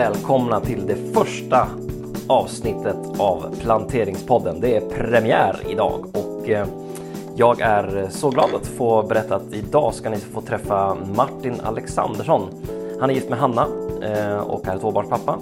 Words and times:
välkomna 0.00 0.60
till 0.60 0.86
det 0.86 0.96
första 1.14 1.68
avsnittet 2.26 2.96
av 3.18 3.56
Planteringspodden. 3.60 4.60
Det 4.60 4.76
är 4.76 4.80
premiär 4.80 5.56
idag 5.68 6.16
och 6.16 6.48
eh, 6.48 6.66
jag 7.36 7.60
är 7.60 8.08
så 8.10 8.30
glad 8.30 8.54
att 8.54 8.66
få 8.66 9.02
berätta 9.02 9.36
att 9.36 9.52
idag 9.52 9.94
ska 9.94 10.10
ni 10.10 10.16
få 10.16 10.40
träffa 10.40 10.96
Martin 11.16 11.60
Alexandersson. 11.62 12.48
Han 13.00 13.10
är 13.10 13.14
gift 13.14 13.28
med 13.28 13.38
Hanna 13.38 13.66
eh, 14.02 14.38
och 14.38 14.68
är 14.68 14.78
tvåbarnspappa 14.78 15.38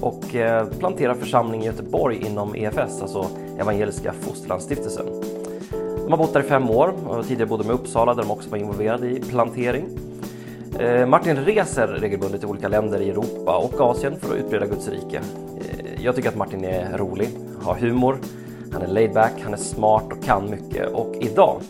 och 0.00 0.34
eh, 0.34 0.66
planterar 0.66 1.14
församling 1.14 1.62
i 1.62 1.66
Göteborg 1.66 2.26
inom 2.26 2.54
EFS, 2.54 3.02
alltså 3.02 3.26
Evangeliska 3.58 4.12
Fosterlandsstiftelsen. 4.20 5.06
De 6.04 6.10
har 6.10 6.18
bott 6.18 6.32
där 6.32 6.40
i 6.40 6.48
fem 6.48 6.70
år 6.70 6.92
och 7.06 7.26
tidigare 7.26 7.48
bodde 7.48 7.62
de 7.62 7.70
i 7.70 7.74
Uppsala 7.74 8.14
där 8.14 8.22
de 8.22 8.30
också 8.30 8.50
var 8.50 8.58
involverade 8.58 9.10
i 9.10 9.20
plantering. 9.20 10.07
Eh, 10.76 11.06
Martin 11.06 11.36
reser 11.36 11.86
regelbundet 11.86 12.42
i 12.42 12.46
olika 12.46 12.68
länder 12.68 13.00
i 13.00 13.10
Europa 13.10 13.56
och 13.56 13.80
Asien 13.80 14.16
för 14.20 14.34
att 14.34 14.38
utbreda 14.40 14.66
Guds 14.66 14.88
rike. 14.88 15.16
Eh, 15.16 16.04
jag 16.04 16.16
tycker 16.16 16.28
att 16.28 16.36
Martin 16.36 16.64
är 16.64 16.98
rolig, 16.98 17.28
har 17.62 17.74
humor, 17.74 18.18
han 18.72 18.82
är 18.82 18.86
laid 18.86 19.12
back, 19.12 19.32
han 19.42 19.52
är 19.52 19.58
smart 19.58 20.04
och 20.10 20.24
kan 20.24 20.50
mycket. 20.50 20.92
Och 20.92 21.14
idag 21.20 21.60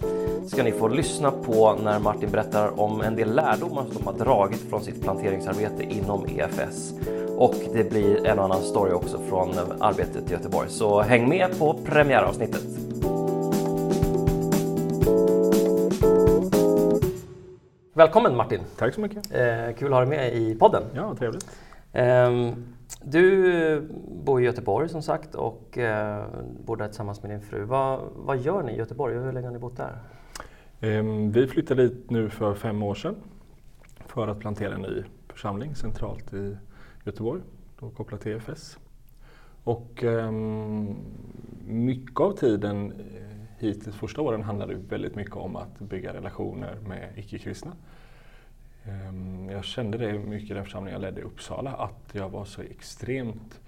ska 0.46 0.62
ni 0.62 0.72
få 0.72 0.88
lyssna 0.88 1.30
på 1.30 1.74
när 1.82 1.98
Martin 1.98 2.30
berättar 2.30 2.80
om 2.80 3.00
en 3.00 3.16
del 3.16 3.34
lärdomar 3.34 3.82
som 3.82 3.94
de 3.94 4.06
har 4.06 4.24
dragit 4.24 4.70
från 4.70 4.82
sitt 4.82 5.02
planteringsarbete 5.02 5.82
inom 5.82 6.26
EFS. 6.26 6.92
Och 7.36 7.54
det 7.72 7.90
blir 7.90 8.26
en 8.26 8.38
och 8.38 8.44
annan 8.44 8.62
story 8.62 8.92
också 8.92 9.18
från 9.28 9.50
arbetet 9.80 10.30
i 10.30 10.32
Göteborg. 10.32 10.68
Så 10.70 11.00
häng 11.00 11.28
med 11.28 11.58
på 11.58 11.74
premiäravsnittet. 11.84 12.77
Välkommen 17.98 18.36
Martin! 18.36 18.60
Tack 18.76 18.94
så 18.94 19.00
mycket. 19.00 19.34
Eh, 19.34 19.74
kul 19.78 19.86
att 19.86 19.92
ha 19.92 20.00
dig 20.00 20.08
med 20.08 20.34
i 20.34 20.54
podden. 20.54 20.82
Ja, 20.94 21.14
trevligt. 21.14 21.46
Eh, 21.92 22.52
du 23.02 23.88
bor 24.24 24.40
i 24.40 24.44
Göteborg 24.44 24.88
som 24.88 25.02
sagt 25.02 25.34
och 25.34 25.78
eh, 25.78 26.24
bor 26.64 26.76
där 26.76 26.86
tillsammans 26.86 27.22
med 27.22 27.30
din 27.30 27.40
fru. 27.40 27.64
Vad, 27.64 28.00
vad 28.16 28.38
gör 28.38 28.62
ni 28.62 28.72
i 28.72 28.76
Göteborg 28.76 29.14
hur 29.14 29.32
länge 29.32 29.46
har 29.46 29.52
ni 29.52 29.58
bott 29.58 29.76
där? 29.76 29.98
Ehm, 30.80 31.32
vi 31.32 31.46
flyttade 31.46 31.82
dit 31.82 32.10
nu 32.10 32.30
för 32.30 32.54
fem 32.54 32.82
år 32.82 32.94
sedan 32.94 33.16
för 34.06 34.28
att 34.28 34.38
plantera 34.38 34.74
en 34.74 34.82
ny 34.82 35.04
församling 35.28 35.74
centralt 35.74 36.34
i 36.34 36.56
Göteborg, 37.04 37.40
då 37.80 37.90
kopplat 37.90 38.20
till 38.20 38.32
EFS. 38.32 38.78
Och 39.64 40.04
ehm, 40.04 40.96
mycket 41.66 42.20
av 42.20 42.32
tiden 42.32 42.92
eh, 42.92 43.47
hittills, 43.58 43.96
första 43.96 44.20
åren, 44.20 44.42
handlade 44.42 44.74
det 44.74 44.80
väldigt 44.88 45.14
mycket 45.14 45.36
om 45.36 45.56
att 45.56 45.78
bygga 45.78 46.14
relationer 46.14 46.76
med 46.86 47.12
icke-kristna. 47.16 47.72
Ehm, 48.84 49.48
jag 49.50 49.64
kände 49.64 49.98
det 49.98 50.12
mycket 50.18 50.50
i 50.50 50.54
den 50.54 50.64
församling 50.64 50.92
jag 50.92 51.02
ledde 51.02 51.20
i 51.20 51.24
Uppsala, 51.24 51.70
att 51.70 52.10
jag 52.12 52.28
var 52.28 52.44
så 52.44 52.62
extremt 52.62 53.60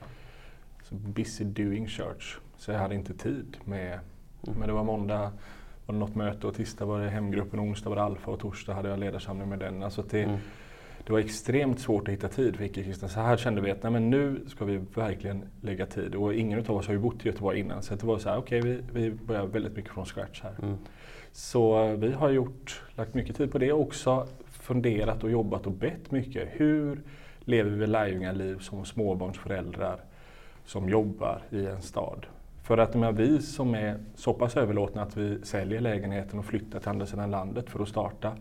så 0.83 0.95
busy 0.95 1.45
doing 1.45 1.87
church. 1.89 2.39
Så 2.57 2.71
jag 2.73 2.79
hade 2.79 2.95
inte 2.95 3.15
tid 3.15 3.57
med, 3.65 3.99
men 4.41 4.69
det 4.69 4.73
var 4.73 4.85
måndag 4.85 5.33
var 5.87 5.93
det 5.93 5.99
något 5.99 6.15
möte 6.15 6.47
och 6.47 6.55
tisdag 6.55 6.85
var 6.85 7.01
det 7.01 7.11
hemgruppen, 7.11 7.61
onsdag 7.61 7.91
var 7.91 7.97
det 7.97 8.03
alfa 8.03 8.31
och 8.31 8.41
torsdag 8.41 8.75
hade 8.75 8.89
jag 8.89 8.99
ledarsamling 8.99 9.49
med 9.49 9.59
den. 9.59 9.83
Alltså 9.83 10.03
det, 10.11 10.23
Mm. 10.23 10.39
Det 11.11 11.15
var 11.15 11.21
extremt 11.21 11.81
svårt 11.81 12.09
att 12.09 12.15
hitta 12.15 12.29
tid 12.29 12.57
för 12.57 12.65
icke-kristna. 12.65 13.09
Så 13.09 13.21
här 13.21 13.37
kände 13.37 13.61
vi 13.61 13.71
att 13.71 13.83
nej, 13.83 13.93
men 13.93 14.11
nu 14.11 14.41
ska 14.47 14.65
vi 14.65 14.81
verkligen 14.95 15.45
lägga 15.61 15.87
tid. 15.87 16.15
Och 16.15 16.35
ingen 16.35 16.59
av 16.59 16.71
oss 16.71 16.87
har 16.87 16.95
ju 16.95 17.01
bott 17.01 17.25
i 17.25 17.29
Göteborg 17.29 17.61
innan. 17.61 17.83
Så 17.83 17.95
det 17.95 18.05
var 18.05 18.19
så 18.19 18.29
här, 18.29 18.39
okej 18.39 18.61
vi, 18.61 18.81
vi 18.93 19.11
börjar 19.11 19.47
väldigt 19.47 19.77
mycket 19.77 19.91
från 19.91 20.05
scratch 20.05 20.43
här. 20.43 20.55
Mm. 20.63 20.79
Så 21.33 21.87
vi 21.97 22.13
har 22.13 22.31
gjort, 22.31 22.83
lagt 22.95 23.15
mycket 23.15 23.37
tid 23.37 23.53
på 23.53 23.59
det 23.59 23.73
och 23.73 23.81
också 23.81 24.27
funderat 24.47 25.25
och 25.25 25.31
jobbat 25.31 25.67
och 25.67 25.73
bett 25.73 26.11
mycket. 26.11 26.49
Hur 26.53 27.03
lever 27.41 27.71
vi 27.71 27.87
lärjungaliv 27.87 28.59
som 28.59 28.85
småbarnsföräldrar 28.85 30.01
som 30.65 30.89
jobbar 30.89 31.43
i 31.51 31.67
en 31.67 31.83
stad? 31.83 32.27
För 32.63 32.79
att 32.79 32.95
men, 32.95 33.17
vi 33.17 33.43
som 33.43 33.75
är 33.75 33.99
så 34.15 34.35
pass 34.35 34.57
överlåtna 34.57 35.03
att 35.03 35.17
vi 35.17 35.39
säljer 35.43 35.81
lägenheten 35.81 36.39
och 36.39 36.45
flyttar 36.45 36.79
till 36.79 36.89
andra 36.89 37.07
sidan 37.07 37.31
landet 37.31 37.71
för 37.71 37.83
att 37.83 37.89
starta. 37.89 38.33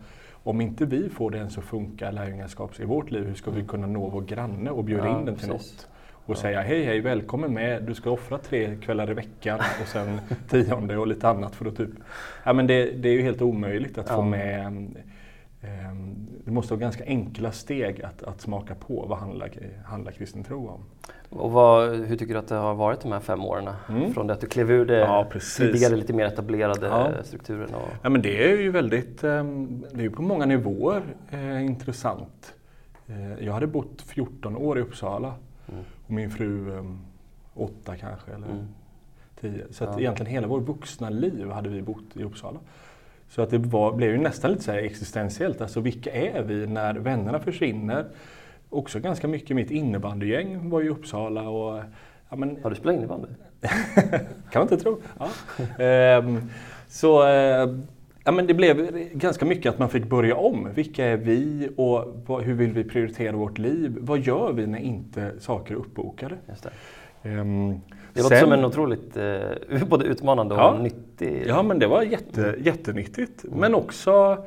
Om 0.44 0.62
inte 0.62 0.86
vi 0.86 1.10
får 1.10 1.32
det 1.32 1.38
ens 1.38 1.58
att 1.58 1.64
funka 1.64 2.12
lärjungaskap 2.12 2.80
i 2.80 2.86
vårt 2.86 3.12
liv, 3.12 3.26
hur 3.28 3.34
ska 3.36 3.52
vi 3.52 3.64
kunna 3.64 3.88
nå 3.88 4.10
vår 4.10 4.22
granne 4.22 4.70
och 4.70 4.84
bjuda 4.84 5.06
Ja, 5.06 5.20
in 5.20 5.26
den 5.26 5.36
till 5.36 5.50
precis. 5.50 5.72
något? 5.78 5.88
Och 6.26 6.38
säga 6.38 6.62
hej 6.62 6.84
hej, 6.86 7.00
välkommen 7.02 7.54
med, 7.54 7.84
du 7.84 7.94
ska 7.96 8.12
offra 8.12 8.38
tre 8.38 8.76
kvällar 8.76 9.12
i 9.12 9.14
veckan 9.14 9.60
och 9.82 9.88
sen 9.88 10.20
tionde 10.50 10.98
och 10.98 11.08
lite 11.08 11.30
annat 11.30 11.56
för 11.56 11.66
att 11.66 11.78
typ... 11.78 11.90
Ja 12.44 12.54
men 12.54 12.68
det, 12.68 12.92
det 12.92 13.10
är 13.10 13.14
ju 13.14 13.22
helt 13.22 13.42
omöjligt 13.42 13.98
att 13.98 14.08
få 14.08 14.14
Ja. 14.14 14.22
med... 14.26 14.88
ehm, 15.62 16.28
det 16.46 16.52
måste 16.52 16.74
vara 16.74 16.82
ganska 16.82 17.04
enkla 17.06 17.52
steg 17.52 18.02
att, 18.02 18.24
att 18.24 18.42
smaka 18.42 18.76
på 18.76 19.06
vad 19.10 19.18
handlar, 19.18 19.50
handlar 19.86 20.12
kristen 20.12 20.44
tro 20.44 20.68
om. 20.68 20.84
Och 21.30 21.52
vad, 21.52 21.90
hur 21.96 22.18
tycker 22.18 22.34
du 22.34 22.40
att 22.40 22.48
det 22.48 22.56
har 22.56 22.76
varit 22.76 23.02
de 23.02 23.12
här 23.12 23.20
fem 23.20 23.46
åren? 23.46 23.70
Mm. 23.90 24.14
Från 24.14 24.28
det 24.28 24.34
att 24.34 24.42
du 24.42 24.48
klev 24.48 24.72
ur 24.72 24.86
det 24.86 25.00
Ja, 25.00 25.28
tidigare 25.58 25.96
lite 25.96 26.14
mer 26.14 26.26
etablerade 26.26 26.88
Ja. 26.88 27.24
strukturen? 27.24 27.74
Och, 27.76 27.90
Ja, 28.04 28.10
men 28.10 28.22
det 28.22 28.52
är 28.52 28.58
ju 28.58 28.72
väldigt, 28.72 29.24
ehm, 29.24 29.86
det 29.92 30.00
är 30.00 30.04
ju 30.04 30.12
på 30.12 30.22
många 30.22 30.46
nivåer 30.46 31.02
eh, 31.32 31.66
intressant. 31.66 32.54
Eh, 33.08 33.46
jag 33.46 33.54
hade 33.54 33.68
bott 33.68 34.02
14 34.02 34.56
år 34.56 34.78
i 34.78 34.82
Uppsala 34.82 35.34
Mm. 35.72 35.84
och 36.06 36.12
min 36.12 36.30
fru 36.32 36.78
ehm, 36.78 37.00
åtta 37.54 37.96
kanske 37.96 38.32
eller 38.32 38.48
Mm. 38.48 38.68
tio. 39.42 39.66
Så 39.72 39.84
att 39.84 39.94
Ja. 39.94 40.00
egentligen 40.00 40.32
hela 40.32 40.48
vår 40.48 40.60
vuxna 40.60 41.10
liv 41.10 41.50
hade 41.50 41.70
vi 41.70 41.82
bott 41.82 42.04
i 42.18 42.24
Uppsala. 42.24 42.60
Så 43.30 43.42
att 43.42 43.50
det 43.50 43.58
var, 43.58 43.92
blev 43.92 44.12
ju 44.12 44.18
nästan 44.18 44.52
lite 44.52 44.64
så 44.64 44.72
existentiellt. 44.72 45.62
Alltså 45.62 45.80
vilka 45.80 46.12
är 46.12 46.42
vi 46.42 46.68
när 46.68 46.94
vännerna 46.94 47.40
försvinner? 47.40 48.06
Också 48.70 49.00
ganska 49.00 49.28
mycket 49.28 49.56
mitt 49.56 49.72
innebandygäng 49.72 50.70
var 50.70 50.82
i 50.82 50.90
Uppsala 50.90 51.50
och 51.50 51.84
ja, 52.30 52.36
men, 52.36 52.58
har 52.64 52.70
du 52.70 52.76
spelat 52.76 52.96
innebandy? 52.96 53.28
kan 54.52 54.54
man 54.54 54.62
inte 54.62 54.78
tro. 54.78 55.02
Ja. 55.20 55.30
Ehm, 55.84 56.42
så 56.88 57.28
eh, 57.28 57.76
ja, 58.24 58.32
men 58.32 58.48
det 58.48 58.54
blev 58.54 58.92
ganska 59.14 59.46
mycket 59.46 59.70
att 59.74 59.80
man 59.80 59.90
fick 59.90 60.06
börja 60.06 60.36
om. 60.36 60.70
Vilka 60.74 61.06
är 61.06 61.18
vi 61.18 61.70
och 61.78 62.24
vad, 62.26 62.44
hur 62.44 62.54
vill 62.54 62.72
vi 62.72 62.84
prioritera 62.84 63.36
vårt 63.36 63.58
liv? 63.58 63.98
Vad 64.00 64.20
gör 64.20 64.54
vi 64.54 64.68
när 64.68 64.80
inte 64.80 65.32
saker 65.40 65.74
är 65.74 65.78
uppbokade? 65.78 66.38
Just 67.24 67.84
det. 68.14 68.22
Låter 68.22 68.36
sen- 68.36 68.40
som 68.44 68.52
en 68.52 68.66
otroligt 68.66 69.18
eh, 69.18 69.84
både 69.90 70.06
utmanande 70.06 70.56
och 70.56 70.62
Ja. 70.62 70.78
nyttig... 70.82 71.44
Ja, 71.48 71.64
men 71.64 71.80
det 71.80 71.88
var 71.88 72.02
jätte, 72.02 72.56
jättenyttigt. 72.64 73.46
Men 73.52 73.76
också 73.76 74.38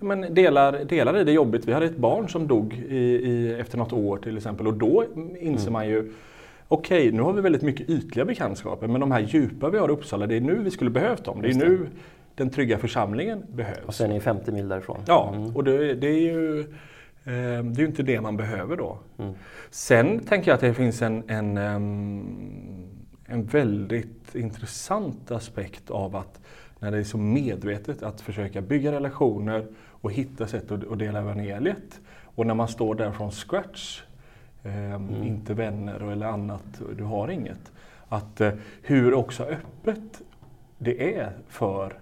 men 0.00 0.34
delar, 0.34 0.84
delar 0.84 1.18
i 1.18 1.24
det 1.24 1.32
jobbigt. 1.32 1.68
Vi 1.68 1.72
hade 1.72 1.86
ett 1.86 1.96
barn 1.96 2.28
som 2.28 2.46
dog 2.46 2.74
i, 2.88 2.96
i, 2.96 3.54
efter 3.60 3.78
något 3.78 3.92
år 3.92 4.16
till 4.16 4.36
exempel 4.36 4.66
och 4.66 4.74
då 4.74 5.04
inser 5.40 5.70
man 5.70 5.88
ju 5.88 6.12
Okej, 6.70 7.12
nu 7.12 7.22
har 7.22 7.32
vi 7.32 7.40
väldigt 7.40 7.62
mycket 7.62 7.90
ytliga 7.90 8.24
bekantskaper 8.24 8.86
men 8.86 9.00
de 9.00 9.10
här 9.12 9.20
djupa 9.20 9.68
vi 9.70 9.78
har 9.78 9.88
i 9.88 9.92
Uppsala, 9.92 10.26
det 10.26 10.36
är 10.36 10.40
nu 10.40 10.54
vi 10.62 10.70
skulle 10.70 10.90
behövt 10.90 11.24
dem. 11.24 11.42
Det 11.42 11.48
är 11.50 11.54
nu 11.54 11.86
den 12.34 12.50
trygga 12.50 12.78
församlingen 12.78 13.38
Och 13.38 13.54
behövs. 13.54 13.96
sen 13.96 14.10
är 14.10 14.14
ni 14.14 14.20
50 14.20 14.52
mil 14.52 14.68
därifrån? 14.68 14.96
Ja, 15.06 15.32
Mm. 15.36 15.56
och 15.56 15.64
det, 15.64 15.94
det 15.94 16.06
är 16.08 16.20
ju 16.32 16.64
det 17.32 17.34
är 17.34 17.78
ju 17.78 17.86
inte 17.86 18.02
det 18.02 18.20
man 18.20 18.36
behöver 18.36 18.76
då. 18.76 18.98
Mm. 19.18 19.34
Sen 19.70 20.20
tänker 20.20 20.50
jag 20.50 20.54
att 20.54 20.60
det 20.60 20.74
finns 20.74 21.02
en, 21.02 21.22
en, 21.28 21.56
ehm, 21.56 22.88
en 23.26 23.44
väldigt 23.44 24.34
intressant 24.34 25.30
aspekt 25.30 25.90
av 25.90 26.16
att 26.16 26.40
när 26.78 26.90
det 26.90 26.98
är 26.98 27.04
så 27.04 27.18
medvetet 27.18 28.02
att 28.02 28.20
försöka 28.20 28.60
bygga 28.60 28.92
relationer 28.92 29.66
och 29.78 30.12
hitta 30.12 30.46
sätt 30.46 30.70
att, 30.72 30.90
att 30.92 30.98
dela 30.98 31.18
evangeliet. 31.18 32.00
Och 32.24 32.46
när 32.46 32.54
man 32.54 32.68
står 32.68 32.94
där 32.94 33.12
från 33.12 33.30
scratch, 33.30 34.02
ehm, 34.64 35.08
Mm. 35.08 35.22
inte 35.22 35.54
vänner 35.54 36.12
eller 36.12 36.26
annat, 36.26 36.82
du 36.96 37.04
har 37.04 37.28
inget. 37.28 37.72
Att 38.08 38.40
eh, 38.40 38.52
hur 38.82 39.14
också 39.14 39.44
öppet 39.44 40.22
det 40.78 41.14
är 41.16 41.32
för 41.48 41.92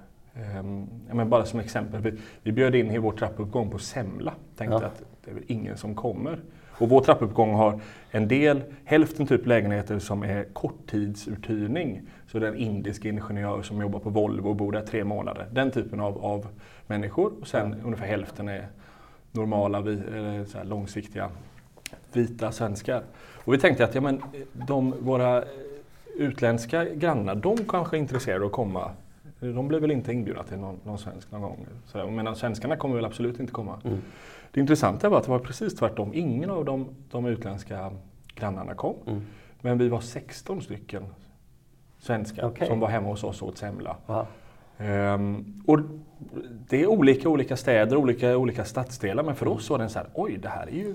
men 1.13 1.29
bara 1.31 1.45
som 1.45 1.61
exempel, 1.61 2.01
vi, 2.01 2.13
vi 2.43 2.53
bjöd 2.53 2.75
in 2.75 2.91
i 2.91 2.99
vår 2.99 3.13
trappuppgång 3.13 3.71
på 3.71 3.79
Semla. 3.79 4.35
Tänkte 4.57 4.79
Ja. 4.83 4.87
att 4.87 5.03
det 5.25 5.31
är 5.31 5.35
väl 5.35 5.45
ingen 5.47 5.77
som 5.77 5.95
kommer. 5.95 6.41
Och 6.79 6.89
vår 6.89 7.01
trappuppgång 7.01 7.55
har 7.55 7.81
en 8.11 8.29
del, 8.29 8.63
hälften 8.85 9.27
typ 9.27 9.47
lägenheter 9.47 9.99
som 9.99 10.23
är 10.23 10.45
korttidsuthyrning. 10.53 12.03
Så 12.27 12.39
det 12.39 12.47
är 12.49 12.53
en 12.53 12.59
indisk 12.59 13.05
ingenjör 13.05 13.63
som 13.63 13.81
jobbar 13.81 13.99
på 13.99 14.11
Volvo 14.11 14.49
och 14.49 14.57
bor 14.57 14.73
där 14.73 14.83
tre 14.83 15.05
månader. 15.05 15.47
Den 15.53 15.71
typen 15.71 16.01
av, 16.01 16.25
av 16.25 16.47
människor. 16.87 17.33
Och 17.41 17.49
sen 17.49 17.75
ungefär 17.85 18.07
hälften 18.07 18.49
är 18.49 18.67
normala, 19.33 19.79
eller 19.79 20.57
här 20.57 20.65
långsiktiga 20.65 21.31
vita 22.13 22.53
svenskar. 22.53 23.03
Och 23.45 23.55
vi 23.55 23.59
tänkte 23.59 23.85
att 23.85 23.95
ja, 23.95 24.01
men, 24.01 24.23
de, 24.53 24.95
våra 25.01 25.45
utländska 26.17 26.85
grannar, 26.85 27.35
de 27.35 27.57
kanske 27.69 27.97
är 27.97 27.99
intresserade 27.99 28.41
av 28.45 28.47
att 28.47 28.53
komma. 28.53 28.91
De 29.53 29.69
blir 29.69 29.81
väl 29.81 29.91
inte 29.91 30.13
inbjudna 30.13 30.43
till 30.43 30.59
någon, 30.59 30.81
någon 30.85 30.99
svensk 30.99 31.33
någon 31.33 31.41
gång. 31.41 31.67
Så 31.87 31.99
där. 31.99 32.07
Men 32.07 32.37
svenskarna 32.37 32.77
kommer 32.77 32.97
väl 32.97 33.05
absolut 33.05 33.41
inte 33.41 33.53
komma. 33.53 33.81
Mm. 33.85 33.99
Det 34.51 34.61
intressanta 34.61 35.09
var 35.09 35.19
att 35.19 35.25
det 35.25 35.31
var 35.31 35.39
precis 35.39 35.75
tvärtom. 35.75 36.11
Ingen 36.15 36.51
av 36.51 36.65
de, 36.65 36.89
de 37.11 37.27
utländska 37.27 37.93
grannarna 38.35 38.75
kom. 38.75 38.95
Mm. 39.07 39.23
Men 39.61 39.79
vi 39.79 39.89
var 39.89 40.01
16 40.01 40.63
stycken 40.63 41.05
svenskar 41.99 42.47
Okej. 42.47 42.67
som 42.67 42.81
var 42.81 42.89
hemma 42.89 43.09
hos 43.09 43.25
oss 43.25 43.43
och 43.43 43.49
åt 43.49 43.59
semla. 43.59 43.97
Ehm, 44.79 45.63
och 45.67 45.79
det 46.69 46.83
är 46.83 46.87
olika 46.87 47.29
olika 47.29 47.57
städer, 47.57 47.97
olika, 47.97 48.37
olika 48.37 48.65
stadsdelar. 48.65 49.23
Men 49.23 49.35
för 49.35 49.49
oss 49.49 49.71
var 49.71 49.79
det 49.79 49.89
så 49.89 49.99
här, 49.99 50.09
oj 50.15 50.39
det 50.43 50.49
här 50.49 50.67
är 50.67 50.77
ju 50.77 50.95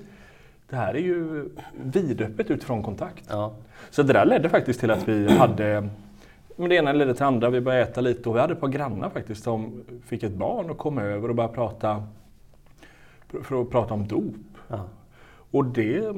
det 0.70 0.78
här 0.78 0.94
är 0.94 1.00
ju 1.00 1.50
vidöppet 1.84 2.52
utifrån 2.52 2.84
kontakt. 2.84 3.24
Ja. 3.30 3.54
Så 3.90 4.04
det 4.04 4.14
där 4.14 4.26
ledde 4.26 4.50
faktiskt 4.50 4.80
till 4.80 4.92
att 4.92 5.08
vi 5.08 5.32
hade 5.32 5.90
men 6.56 6.70
det 6.70 6.76
ena 6.76 6.94
ledde 6.94 7.14
till 7.14 7.24
andra. 7.24 7.50
Vi 7.50 7.62
började 7.62 7.84
äta 7.84 8.02
lite 8.02 8.30
och 8.30 8.36
vi 8.36 8.40
hade 8.40 8.54
ett 8.54 8.60
par 8.60 8.68
grannar 8.68 9.10
faktiskt 9.10 9.44
som 9.44 9.84
fick 10.06 10.24
ett 10.24 10.32
barn 10.32 10.70
och 10.70 10.78
kom 10.78 10.98
över 10.98 11.30
och 11.30 11.36
började 11.36 11.54
prata 11.54 12.04
för 13.44 13.62
att 13.62 13.70
prata 13.70 13.94
om 13.94 14.08
dop. 14.08 14.36
Ja. 14.68 14.80
Och 15.52 15.66
det, 15.66 16.16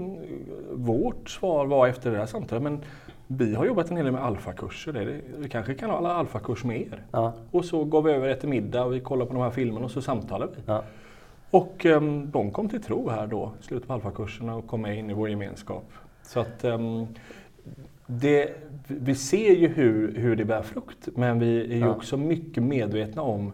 vårt 0.71 1.29
svar 1.29 1.65
var 1.65 1.87
efter 1.87 2.11
det 2.11 2.17
här 2.17 2.25
samtalet, 2.25 2.63
men 2.63 2.81
vi 3.27 3.55
har 3.55 3.65
jobbat 3.65 3.91
en 3.91 3.97
hel 3.97 4.05
del 4.05 4.13
med 4.13 4.23
alfakurser. 4.23 5.21
Vi 5.37 5.49
kanske 5.49 5.73
kan 5.73 5.89
ha 5.89 5.97
alla 5.97 6.13
alfakurs 6.13 6.63
med 6.63 6.81
er. 6.81 7.03
Ja. 7.11 7.33
Och 7.51 7.65
så 7.65 7.83
går 7.83 8.01
vi 8.01 8.11
över 8.11 8.29
efter 8.29 8.47
middag 8.47 8.83
och 8.83 8.93
vi 8.93 8.99
kollar 8.99 9.25
på 9.25 9.33
de 9.33 9.41
här 9.41 9.49
filmerna 9.49 9.85
och 9.85 9.91
så 9.91 10.01
samtalar 10.01 10.47
vi. 10.47 10.61
Ja. 10.65 10.83
Och 11.49 11.85
um, 11.85 12.31
de 12.31 12.51
kom 12.51 12.69
till 12.69 12.83
tro 12.83 13.09
här 13.09 13.27
då, 13.27 13.51
slutet 13.61 13.87
på 13.87 13.93
alfakurserna 13.93 14.55
och 14.55 14.67
kom 14.67 14.81
med 14.81 14.97
in 14.97 15.09
i 15.09 15.13
vår 15.13 15.29
gemenskap. 15.29 15.85
Så 16.23 16.39
att 16.39 16.63
ehm, 16.63 17.07
det, 18.07 18.53
vi 18.87 19.15
ser 19.15 19.53
ju 19.53 19.67
hur, 19.67 20.15
hur 20.15 20.35
det 20.35 20.45
bär 20.45 20.61
frukt, 20.61 21.09
men 21.15 21.39
vi 21.39 21.61
är 21.61 21.75
ju 21.75 21.79
Ja. 21.79 21.89
också 21.89 22.17
mycket 22.17 22.63
medvetna 22.63 23.21
om 23.21 23.51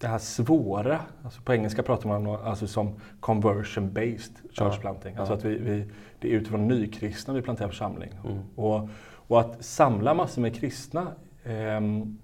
det 0.00 0.06
här 0.06 0.18
svåra. 0.18 1.00
Alltså 1.22 1.42
på 1.42 1.54
engelska 1.54 1.82
pratar 1.82 2.08
man 2.08 2.26
om 2.26 2.36
alltså 2.44 2.66
som 2.66 2.94
conversion 3.20 3.92
based 3.92 4.32
church 4.52 4.74
Ja. 4.74 4.78
planting. 4.80 5.12
Ja. 5.14 5.20
Alltså 5.20 5.34
att 5.34 5.44
vi, 5.44 5.58
vi, 5.58 5.84
det 6.20 6.28
är 6.28 6.32
utifrån 6.32 6.68
nykristna 6.68 7.34
vi 7.34 7.42
planterar 7.42 7.68
församling. 7.68 8.10
Mm. 8.24 8.38
Och, 8.54 8.88
och 9.28 9.40
att 9.40 9.64
samla 9.64 10.14
massor 10.14 10.42
med 10.42 10.54
kristna 10.54 11.06
ehm, 11.44 12.18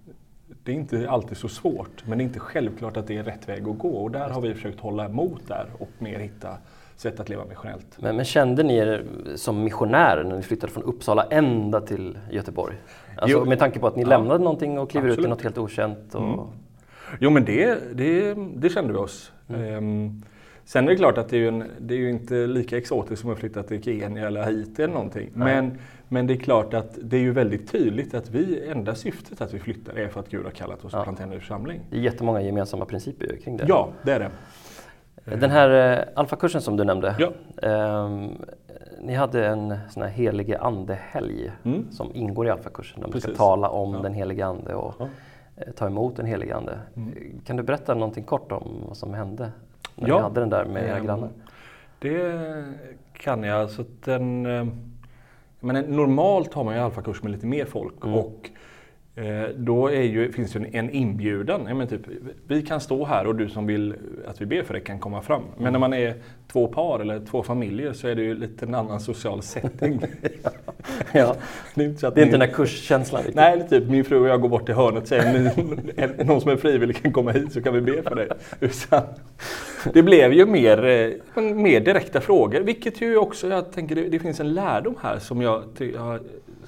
det 0.65 0.73
är 0.73 0.77
inte 0.77 1.11
alltid 1.11 1.37
så 1.37 1.49
svårt, 1.49 2.07
men 2.07 2.19
det 2.19 2.25
är 2.25 2.27
inte 2.27 2.41
självklart 2.41 2.97
att 2.97 3.07
det 3.07 3.17
är 3.17 3.23
rätt 3.25 3.49
väg 3.49 3.69
att 3.69 3.79
gå. 3.79 3.89
Och 3.89 4.11
där 4.11 4.29
har 4.31 4.41
vi 4.41 4.55
försökt 4.55 4.81
hålla 4.81 5.05
emot 5.05 5.49
där 5.49 5.67
och 5.79 5.91
mer 5.99 6.19
hitta 6.19 6.57
sätt 7.03 7.21
att 7.21 7.29
leva 7.29 7.45
missionellt. 7.45 7.87
Men, 7.99 8.17
men 8.17 8.25
kände 8.25 8.63
ni 8.63 8.77
er 8.77 9.05
som 9.37 9.65
missionärer 9.65 10.25
när 10.25 10.37
ni 10.37 10.43
flyttade 10.43 10.73
från 10.73 10.83
Uppsala 10.83 11.23
ända 11.31 11.81
till 11.81 12.19
Göteborg? 12.31 12.75
Alltså, 13.17 13.39
Jo. 13.39 13.45
med 13.45 13.59
tanke 13.59 13.79
på 13.79 13.87
att 13.87 13.97
ni 13.97 14.03
Ja. 14.03 14.09
lämnade 14.09 14.45
någonting 14.45 14.79
och 14.79 14.91
kliver 14.91 15.07
ut 15.07 15.11
i 15.11 15.13
Absolut. 15.13 15.31
något 15.31 15.43
helt 15.43 15.59
okänt. 15.59 16.15
Och... 16.15 16.23
Mm. 16.23 16.41
Jo 17.21 17.31
men 17.31 17.45
det, 17.45 17.79
det, 17.95 18.35
det 18.57 18.69
kände 18.69 18.93
vi 18.93 18.99
oss. 18.99 19.33
Ehm, 19.49 20.23
sen 20.65 20.85
är 20.85 20.91
det 20.91 20.97
klart 20.97 21.19
att 21.19 21.29
det 21.29 21.37
är 21.45 21.49
en, 21.49 21.65
det 21.79 21.95
är 21.95 21.99
ju 21.99 22.11
inte 22.11 22.35
lika 22.47 22.77
exotiskt 22.77 23.23
som 23.23 23.31
att 23.31 23.39
flytta 23.39 23.63
till 23.63 23.83
Kenya 23.83 24.27
eller 24.27 24.43
Haiti 24.43 24.83
eller 24.83 24.95
någonting. 24.95 25.31
Men, 25.35 25.79
men 26.09 26.27
det 26.27 26.35
är 26.35 26.39
klart 26.39 26.75
att 26.75 26.99
det 27.03 27.17
är 27.17 27.21
ju 27.21 27.31
väldigt 27.33 27.73
tydligt 27.73 28.15
att 28.15 28.31
vi, 28.31 28.69
enda 28.69 28.95
syftet 28.95 29.41
att 29.41 29.55
vi 29.55 29.59
flyttar 29.59 29.95
är 29.95 30.09
för 30.09 30.21
att 30.21 30.29
Gud 30.29 30.45
har 30.45 30.51
kallat 30.51 30.85
oss 30.85 30.93
Ja. 30.93 31.03
plantera 31.05 31.31
församling. 31.41 31.81
Det 31.91 31.97
är 31.97 32.01
jättemånga 32.01 32.43
gemensamma 32.43 32.85
principer 32.85 33.37
kring 33.45 33.57
det. 33.57 33.65
Ja, 33.69 33.89
det 34.03 34.13
är 34.13 34.19
det. 34.21 34.31
Den 35.25 35.51
här 35.51 35.99
eh, 35.99 36.05
alfakursen 36.17 36.61
som 36.61 36.77
du 36.77 36.85
nämnde. 36.85 37.17
Ja. 37.19 37.33
ehm, 37.69 38.31
ni 39.01 39.15
hade 39.15 39.47
en 39.47 39.75
sån 39.91 40.03
här 40.03 40.11
helige 40.11 40.59
ande-helg 40.59 41.53
Mm. 41.65 41.87
som 41.93 42.11
ingår 42.15 42.47
i 42.47 42.51
alfakursen. 42.51 43.01
Där 43.01 43.09
man 43.09 43.21
ska 43.21 43.29
Precis. 43.29 43.39
tala 43.39 43.69
om 43.69 43.95
Ja. 43.95 44.01
den 44.01 44.15
helige 44.15 44.47
ande 44.47 44.75
och 44.75 44.95
Ja. 44.99 45.09
eh, 45.57 45.73
ta 45.73 45.87
emot 45.87 46.17
den 46.17 46.27
helige 46.27 46.57
ande. 46.57 46.79
Mm. 46.97 47.41
Kan 47.47 47.57
du 47.57 47.63
berätta 47.63 47.95
någonting 47.95 48.25
kort 48.25 48.53
om 48.53 48.83
vad 48.89 48.97
som 48.97 49.15
hände 49.15 49.51
när 49.97 50.09
Ja. 50.09 50.17
ni 50.17 50.23
hade 50.23 50.41
den 50.41 50.51
där 50.51 50.65
med 50.65 50.83
era 50.89 50.97
Ehm, 50.97 51.07
grannar? 51.07 51.29
Det 51.99 52.65
kan 53.13 53.43
jag. 53.43 53.71
Så 53.71 53.85
den, 54.05 54.47
eh, 54.47 54.67
men 55.61 55.77
en- 55.77 55.85
normalt 55.97 56.55
har 56.55 56.65
man 56.65 56.75
ju 56.75 56.81
alfakurs 56.81 57.23
med 57.23 57.33
lite 57.33 57.47
mer 57.47 57.65
folk. 57.65 58.05
Mm. 58.05 58.17
Och 58.19 58.51
eh, 58.53 58.59
då 59.57 59.89
är 59.89 60.03
ju, 60.03 60.33
finns 60.33 60.53
det 60.53 60.59
ju 60.59 60.67
en, 60.73 60.91
inbjudan. 60.91 61.65
Ja, 61.69 61.75
men 61.75 61.89
typ, 61.89 62.01
vi 62.47 62.63
kan 62.63 62.81
stå 62.81 63.05
här 63.05 63.27
och 63.27 63.35
du 63.37 63.49
som 63.49 63.67
vill 63.67 63.95
att 64.27 64.41
vi 64.41 64.47
ber 64.47 64.63
för 64.63 64.75
det 64.75 64.81
kan 64.81 64.99
komma 64.99 65.23
fram. 65.23 65.43
Men 65.57 65.61
Mm. 65.61 65.73
när 65.73 65.79
man 65.81 65.95
är 65.95 66.15
två 66.53 66.67
par 66.69 67.01
eller 67.01 67.21
två 67.31 67.43
familjer 67.43 67.93
så 67.93 68.09
är 68.09 68.15
det 68.15 68.23
ju 68.23 68.35
lite 68.35 68.67
en 68.67 68.75
annan 68.75 69.01
social 69.01 69.43
setting. 69.43 70.03
Ja. 71.13 71.37
det 71.75 71.83
är 71.85 71.89
inte 71.89 72.11
Det 72.11 72.21
är 72.21 72.25
inte 72.25 72.39
den 72.39 72.49
där 72.49 72.55
kurskänslan. 72.55 73.23
Nej, 73.35 73.69
typ 73.71 73.89
min 73.89 74.05
fru 74.05 74.19
och 74.21 74.29
jag 74.29 74.41
går 74.41 74.49
bort 74.49 74.67
till 74.67 74.75
hörnet 74.75 75.03
och 75.03 75.09
säger 75.09 75.33
"Ni- 75.39 75.93
är 75.97 76.25
någon 76.25 76.41
som 76.41 76.51
är 76.51 76.57
frivillig 76.57 77.03
kan 77.03 77.13
komma 77.13 77.31
hit 77.31 77.53
så 77.53 77.63
kan 77.63 77.75
vi 77.75 77.81
be 77.81 78.03
för 78.03 78.15
dig. 78.15 78.29
Det 79.93 80.03
blev 80.03 80.33
ju 80.33 80.47
mer, 80.47 80.85
eh, 81.37 81.43
mer 81.43 81.81
direkta 81.81 82.21
frågor, 82.21 82.61
vilket 82.61 83.01
ju 83.01 83.17
också, 83.17 83.49
jag 83.49 83.73
tänker 83.73 83.95
det, 83.95 84.09
det 84.09 84.19
finns 84.19 84.41
en 84.41 84.55
lärdom 84.55 84.95
här 85.03 85.19
som 85.19 85.43
jag, 85.43 85.63
jag- 85.79 86.21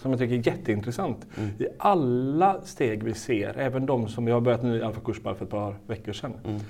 som 0.04 0.10
jag 0.12 0.20
tycker 0.20 0.34
är 0.34 0.56
jätteintressant. 0.56 1.26
Mm. 1.36 1.50
I 1.58 1.66
alla 1.78 2.60
steg 2.62 3.02
vi 3.02 3.14
ser, 3.14 3.58
även 3.58 3.86
de 3.86 4.08
som 4.08 4.24
vi 4.24 4.32
har 4.32 4.40
börjat 4.40 4.62
en 4.62 4.70
ny 4.70 4.82
alfakurs 4.82 5.22
bara 5.22 5.34
för 5.34 5.44
ett 5.44 5.50
par 5.50 5.74
veckor 5.86 6.12
sedan. 6.12 6.32
Mm. 6.44 6.60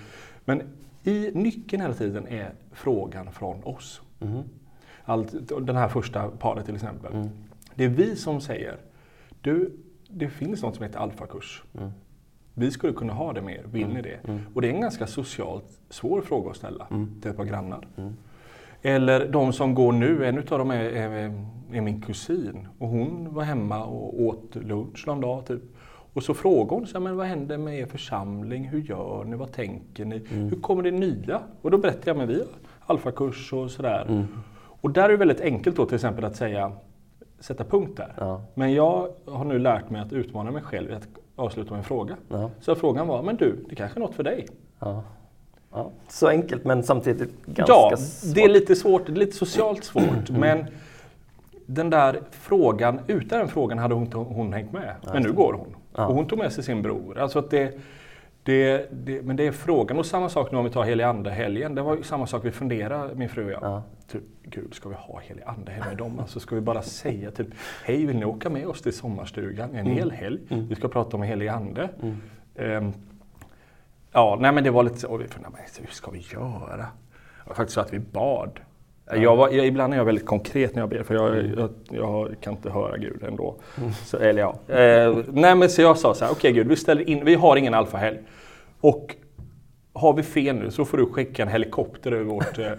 Men 0.44 0.62
i 1.04 1.30
nyckeln 1.34 1.82
hela 1.82 1.94
tiden 1.94 2.26
är 2.28 2.52
frågan 2.72 3.32
från 3.32 3.64
oss. 3.64 4.00
Mhm. 4.18 4.42
Allt, 5.04 5.34
den 5.66 5.76
här 5.76 5.88
första 5.88 6.28
paret 6.28 6.64
till 6.66 6.74
exempel. 6.74 7.12
Mm. 7.14 7.28
Det 7.74 7.84
är 7.84 7.88
vi 7.88 8.16
som 8.16 8.40
säger, 8.40 8.76
du, 9.40 9.72
det 10.08 10.28
finns 10.28 10.62
något 10.62 10.74
som 10.74 10.84
heter 10.84 10.98
alfakurs. 10.98 11.62
Mm. 11.78 11.90
Vi 12.54 12.70
skulle 12.70 12.92
kunna 12.92 13.12
ha 13.12 13.32
det 13.32 13.42
med 13.42 13.54
er, 13.54 13.64
vill 13.72 13.88
ni 13.88 14.02
det? 14.02 14.18
Mm. 14.28 14.40
Och 14.54 14.62
det 14.62 14.68
är 14.68 14.72
en 14.74 14.80
ganska 14.80 15.06
socialt 15.06 15.80
svår 15.90 16.20
fråga 16.20 16.50
att 16.50 16.56
ställa 16.56 16.86
Mm. 16.90 17.20
till 17.20 17.30
ett 17.30 17.36
par 17.36 17.44
grannar. 17.44 17.86
Eller 18.86 19.28
de 19.28 19.52
som 19.52 19.74
går 19.74 19.92
nu, 19.92 20.26
en 20.26 20.38
utav 20.38 20.58
dem 20.58 20.70
är, 20.70 20.84
är, 20.84 21.34
är 21.72 21.80
min 21.80 22.00
kusin. 22.00 22.68
Och 22.78 22.88
hon 22.88 23.34
var 23.34 23.42
hemma 23.42 23.84
och 23.84 24.22
åt 24.22 24.56
lunch 24.56 25.04
någon 25.06 25.20
dag 25.20 25.46
typ. 25.46 25.62
Och 26.12 26.22
så 26.22 26.34
frågade 26.34 26.74
hon, 26.74 26.86
så 26.86 27.00
men 27.00 27.16
vad 27.16 27.26
händer 27.26 27.58
med 27.58 27.78
er 27.78 27.86
församling? 27.86 28.64
Hur 28.68 28.80
gör 28.80 29.24
ni? 29.24 29.36
Vad 29.36 29.52
tänker 29.52 30.04
ni? 30.04 30.22
Mm. 30.30 30.48
Hur 30.48 30.60
kommer 30.60 30.82
det 30.82 30.90
nya? 30.90 31.40
Och 31.62 31.70
då 31.70 31.78
berättade 31.78 32.10
jag, 32.10 32.16
men 32.16 32.28
vi 32.28 32.34
har 32.34 32.46
alfakurs 32.86 33.52
och 33.52 33.70
sådär. 33.70 34.06
Mm. 34.08 34.24
Och 34.56 34.90
där 34.90 35.04
är 35.04 35.08
det 35.08 35.16
väldigt 35.16 35.40
enkelt 35.40 35.76
då 35.76 35.86
till 35.86 35.94
exempel 35.94 36.24
att 36.24 36.36
säga, 36.36 36.72
sätta 37.40 37.64
punkt 37.64 37.96
där. 37.96 38.14
Ja. 38.16 38.42
Men 38.54 38.72
jag 38.72 39.08
har 39.26 39.44
nu 39.44 39.58
lärt 39.58 39.90
mig 39.90 40.00
att 40.00 40.12
utmana 40.12 40.50
mig 40.50 40.62
själv 40.62 40.90
i 40.90 40.94
att 40.94 41.08
avsluta 41.36 41.70
med 41.70 41.78
en 41.78 41.84
fråga. 41.84 42.16
Ja. 42.28 42.50
Så 42.60 42.74
frågan 42.74 43.06
var, 43.06 43.22
men 43.22 43.36
du, 43.36 43.64
det 43.68 43.74
kanske 43.74 43.98
är 43.98 44.00
något 44.00 44.14
för 44.14 44.22
dig? 44.22 44.46
Ja. 44.78 45.02
Ja. 45.74 45.90
Så 46.08 46.28
enkelt 46.28 46.64
men 46.64 46.82
samtidigt 46.82 47.46
ganska 47.46 47.72
ja, 47.72 47.96
svårt. 47.96 48.34
det 48.34 48.40
är 48.40 48.48
lite 48.48 48.76
svårt, 48.76 49.06
det 49.06 49.12
är 49.12 49.16
lite 49.16 49.36
socialt 49.36 49.84
svårt. 49.84 50.04
Mm. 50.28 50.40
Men 50.40 50.66
den 51.66 51.90
där 51.90 52.20
frågan, 52.30 53.00
utan 53.06 53.38
den 53.38 53.48
frågan 53.48 53.78
hade 53.78 53.94
hon, 53.94 54.12
hon 54.12 54.52
hängt 54.52 54.72
med. 54.72 54.94
Men 55.12 55.22
nu 55.22 55.32
går 55.32 55.52
hon. 55.52 55.76
Ja. 55.94 56.06
Och 56.06 56.14
hon 56.14 56.26
tog 56.26 56.38
med 56.38 56.52
sig 56.52 56.64
sin 56.64 56.82
bror. 56.82 57.18
Alltså 57.18 57.38
att 57.38 57.50
det, 57.50 57.78
det, 58.42 58.88
det, 58.92 59.22
men 59.22 59.36
det 59.36 59.46
är 59.46 59.52
frågan. 59.52 59.98
Och 59.98 60.06
samma 60.06 60.28
sak 60.28 60.52
nu 60.52 60.58
om 60.58 60.64
vi 60.64 60.70
tar 60.70 60.84
helig 60.84 61.04
ande-helgen. 61.04 61.74
Det 61.74 61.82
var 61.82 61.96
ju 61.96 62.02
samma 62.02 62.26
sak 62.26 62.44
vi 62.44 62.50
funderade, 62.50 63.14
min 63.14 63.28
fru 63.28 63.44
och 63.44 63.52
jag. 63.52 63.62
Ja. 63.62 63.82
Typ, 64.08 64.22
gud, 64.42 64.74
ska 64.74 64.88
vi 64.88 64.94
ha 64.94 65.20
helig 65.20 65.42
ande 65.46 65.72
hemma 65.72 65.86
med 65.86 65.96
dem? 65.96 66.18
Alltså 66.18 66.40
ska 66.40 66.54
vi 66.54 66.60
bara 66.60 66.82
säga 66.82 67.30
typ, 67.30 67.48
hej 67.84 68.06
vill 68.06 68.16
ni 68.16 68.24
åka 68.24 68.50
med 68.50 68.66
oss 68.66 68.82
till 68.82 68.92
sommarstugan 68.92 69.74
en 69.74 69.86
hel 69.86 70.10
helg? 70.10 70.40
Mm. 70.48 70.68
Vi 70.68 70.74
ska 70.74 70.88
prata 70.88 71.16
om 71.16 71.22
helig 71.22 71.48
ande. 71.48 71.88
Mm. 72.02 72.16
Ehm, 72.56 72.92
ja, 74.14 74.38
nej 74.40 74.52
men 74.52 74.64
det 74.64 74.70
var 74.70 74.82
lite 74.82 74.98
så, 74.98 75.08
och 75.08 75.20
vi 75.20 75.28
funderade, 75.28 75.58
hur 75.80 75.94
ska 75.94 76.10
vi 76.10 76.18
göra? 76.32 76.76
Det 76.76 77.48
var 77.48 77.54
faktiskt 77.54 77.74
så 77.74 77.80
att 77.80 77.92
vi 77.92 77.98
bad. 77.98 78.60
Jag 79.12 79.36
var, 79.36 79.50
jag, 79.50 79.66
ibland 79.66 79.92
är 79.92 79.98
jag 79.98 80.04
väldigt 80.04 80.26
konkret 80.26 80.74
när 80.74 80.82
jag 80.82 80.88
ber, 80.88 81.02
för 81.02 81.14
jag, 81.14 81.46
jag, 81.56 81.70
jag 81.90 82.34
kan 82.40 82.52
inte 82.54 82.70
höra 82.70 82.96
Gud 82.96 83.22
ändå. 83.22 83.56
Så, 84.04 84.16
eller 84.16 84.40
ja. 84.40 84.74
Eh, 84.74 85.18
nej 85.32 85.54
men 85.54 85.70
så 85.70 85.82
jag 85.82 85.98
sa 85.98 86.14
så 86.14 86.24
här, 86.24 86.32
okej 86.32 86.52
Gud, 86.52 86.68
vi, 86.68 86.76
ställer 86.76 87.08
in, 87.08 87.24
vi 87.24 87.34
har 87.34 87.56
ingen 87.56 87.74
alfahelg. 87.74 88.18
Och 88.80 89.16
har 89.92 90.12
vi 90.12 90.22
fel 90.22 90.56
nu 90.56 90.70
så 90.70 90.84
får 90.84 90.98
du 90.98 91.06
skicka 91.06 91.42
en 91.42 91.48
helikopter 91.48 92.12
över 92.12 92.24
vårt 92.24 92.58
eh, 92.58 92.72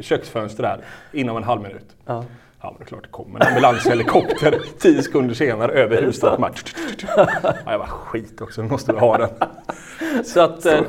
köksfönster 0.00 0.62
där 0.62 0.84
inom 1.12 1.36
en 1.36 1.44
halv 1.44 1.62
minut. 1.62 1.96
Ja. 2.06 2.24
Ja, 2.62 2.70
men 2.70 2.78
det 2.78 2.84
är 2.84 2.86
klart 2.86 3.02
det 3.02 3.08
kommer 3.08 3.40
en 3.40 3.48
ambulanshelikopter 3.48 4.60
tio 4.78 5.02
sekunder 5.02 5.34
senare 5.34 5.72
över 5.72 6.02
huset. 6.02 6.22
Ja, 6.32 7.54
jag 7.66 7.78
var 7.78 7.86
skit 7.86 8.40
också, 8.40 8.62
nu 8.62 8.68
måste 8.68 8.92
vi 8.92 8.98
ha 8.98 9.18
den. 9.18 9.30
Så, 10.24 10.40
att, 10.40 10.66
eh, 10.66 10.80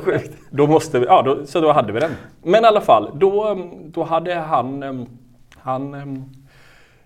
då 0.50 0.66
måste 0.66 0.98
vi, 0.98 1.06
ja, 1.06 1.22
då, 1.22 1.46
så 1.46 1.60
då 1.60 1.72
hade 1.72 1.92
vi 1.92 2.00
den. 2.00 2.10
Men 2.42 2.64
i 2.64 2.66
alla 2.66 2.80
fall, 2.80 3.10
då, 3.14 3.48
eh, 3.48 3.56
då 3.84 4.02
hade 4.02 4.34
han, 4.34 4.82
eh, 4.82 4.92
han, 5.56 5.94
eh, 5.94 6.22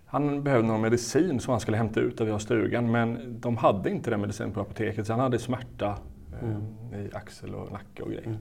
han 0.06 0.42
behövde 0.42 0.68
någon 0.68 0.80
medicin 0.80 1.40
som 1.40 1.50
han 1.50 1.60
skulle 1.60 1.76
hämta 1.76 2.00
ut 2.00 2.18
där 2.18 2.24
vi 2.24 2.30
har 2.30 2.38
stugan. 2.38 2.90
Men 2.90 3.40
de 3.40 3.56
hade 3.56 3.90
inte 3.90 4.10
den 4.10 4.20
medicinen 4.20 4.52
på 4.52 4.60
apoteket, 4.60 5.06
så 5.06 5.12
han 5.12 5.20
hade 5.20 5.38
smärta 5.38 5.94
eh, 6.42 7.00
i 7.00 7.10
axel 7.12 7.54
och 7.54 7.72
nacke 7.72 8.02
och 8.02 8.10
grejer. 8.10 8.38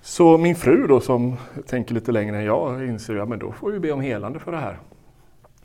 Så 0.00 0.38
min 0.38 0.56
fru 0.56 0.86
då 0.86 1.00
som 1.00 1.36
tänker 1.66 1.94
lite 1.94 2.12
längre 2.12 2.36
än 2.36 2.44
jag 2.44 2.88
inser 2.88 3.16
att 3.16 3.28
men 3.28 3.38
då 3.38 3.52
får 3.52 3.70
vi 3.70 3.78
be 3.78 3.92
om 3.92 4.00
helande 4.00 4.38
för 4.38 4.52
det 4.52 4.58
här. 4.58 4.78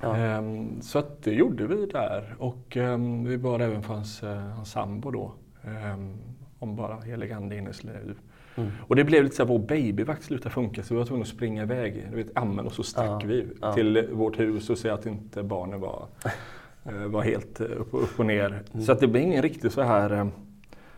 Ja. 0.01 0.15
Ehm, 0.15 0.81
så 0.81 0.99
att 0.99 1.23
det 1.23 1.33
gjorde 1.33 1.67
vi 1.67 1.85
där 1.85 2.35
och 2.39 2.77
ehm, 2.77 3.23
vi 3.23 3.37
bad 3.37 3.61
även 3.61 3.83
för 3.83 3.93
hans, 3.93 4.23
eh, 4.23 4.37
hans 4.37 4.71
sambo 4.71 5.11
då. 5.11 5.33
ehm, 5.63 6.17
om 6.59 6.75
bara 6.75 6.99
helig 7.01 7.31
ande 7.31 7.55
i 7.55 7.57
hennes 7.57 7.83
liv. 7.83 8.17
Mm. 8.55 8.71
Och 8.87 8.95
det 8.95 9.03
blev 9.03 9.23
lite 9.23 9.35
så 9.35 9.43
här, 9.43 9.47
vår 9.49 9.59
babyvakt 9.59 10.23
slutade 10.23 10.49
funka 10.49 10.83
så 10.83 10.93
vi 10.93 10.97
var 10.97 11.05
tvungna 11.05 11.21
att 11.21 11.27
springa 11.27 11.63
iväg, 11.63 12.07
du 12.09 12.15
vet 12.15 12.37
ammen 12.37 12.65
och 12.65 12.73
så 12.73 12.83
stack 12.83 13.23
Ja, 13.23 13.27
vi 13.27 13.47
ja. 13.61 13.73
till 13.73 14.07
vårt 14.11 14.39
hus 14.39 14.69
och 14.69 14.77
se 14.77 14.89
att 14.89 15.05
inte 15.05 15.43
barnen 15.43 15.79
var, 15.79 16.07
eh, 16.83 16.93
var 16.93 17.21
helt 17.21 17.59
eh, 17.59 17.65
upp, 17.65 17.89
upp 17.91 18.19
och 18.19 18.25
ner. 18.25 18.63
Mm. 18.73 18.85
Så 18.85 18.91
att 18.91 18.99
det 18.99 19.07
blev 19.07 19.23
ingen 19.23 19.41
riktig 19.41 19.71
så 19.71 19.81
här 19.81 20.29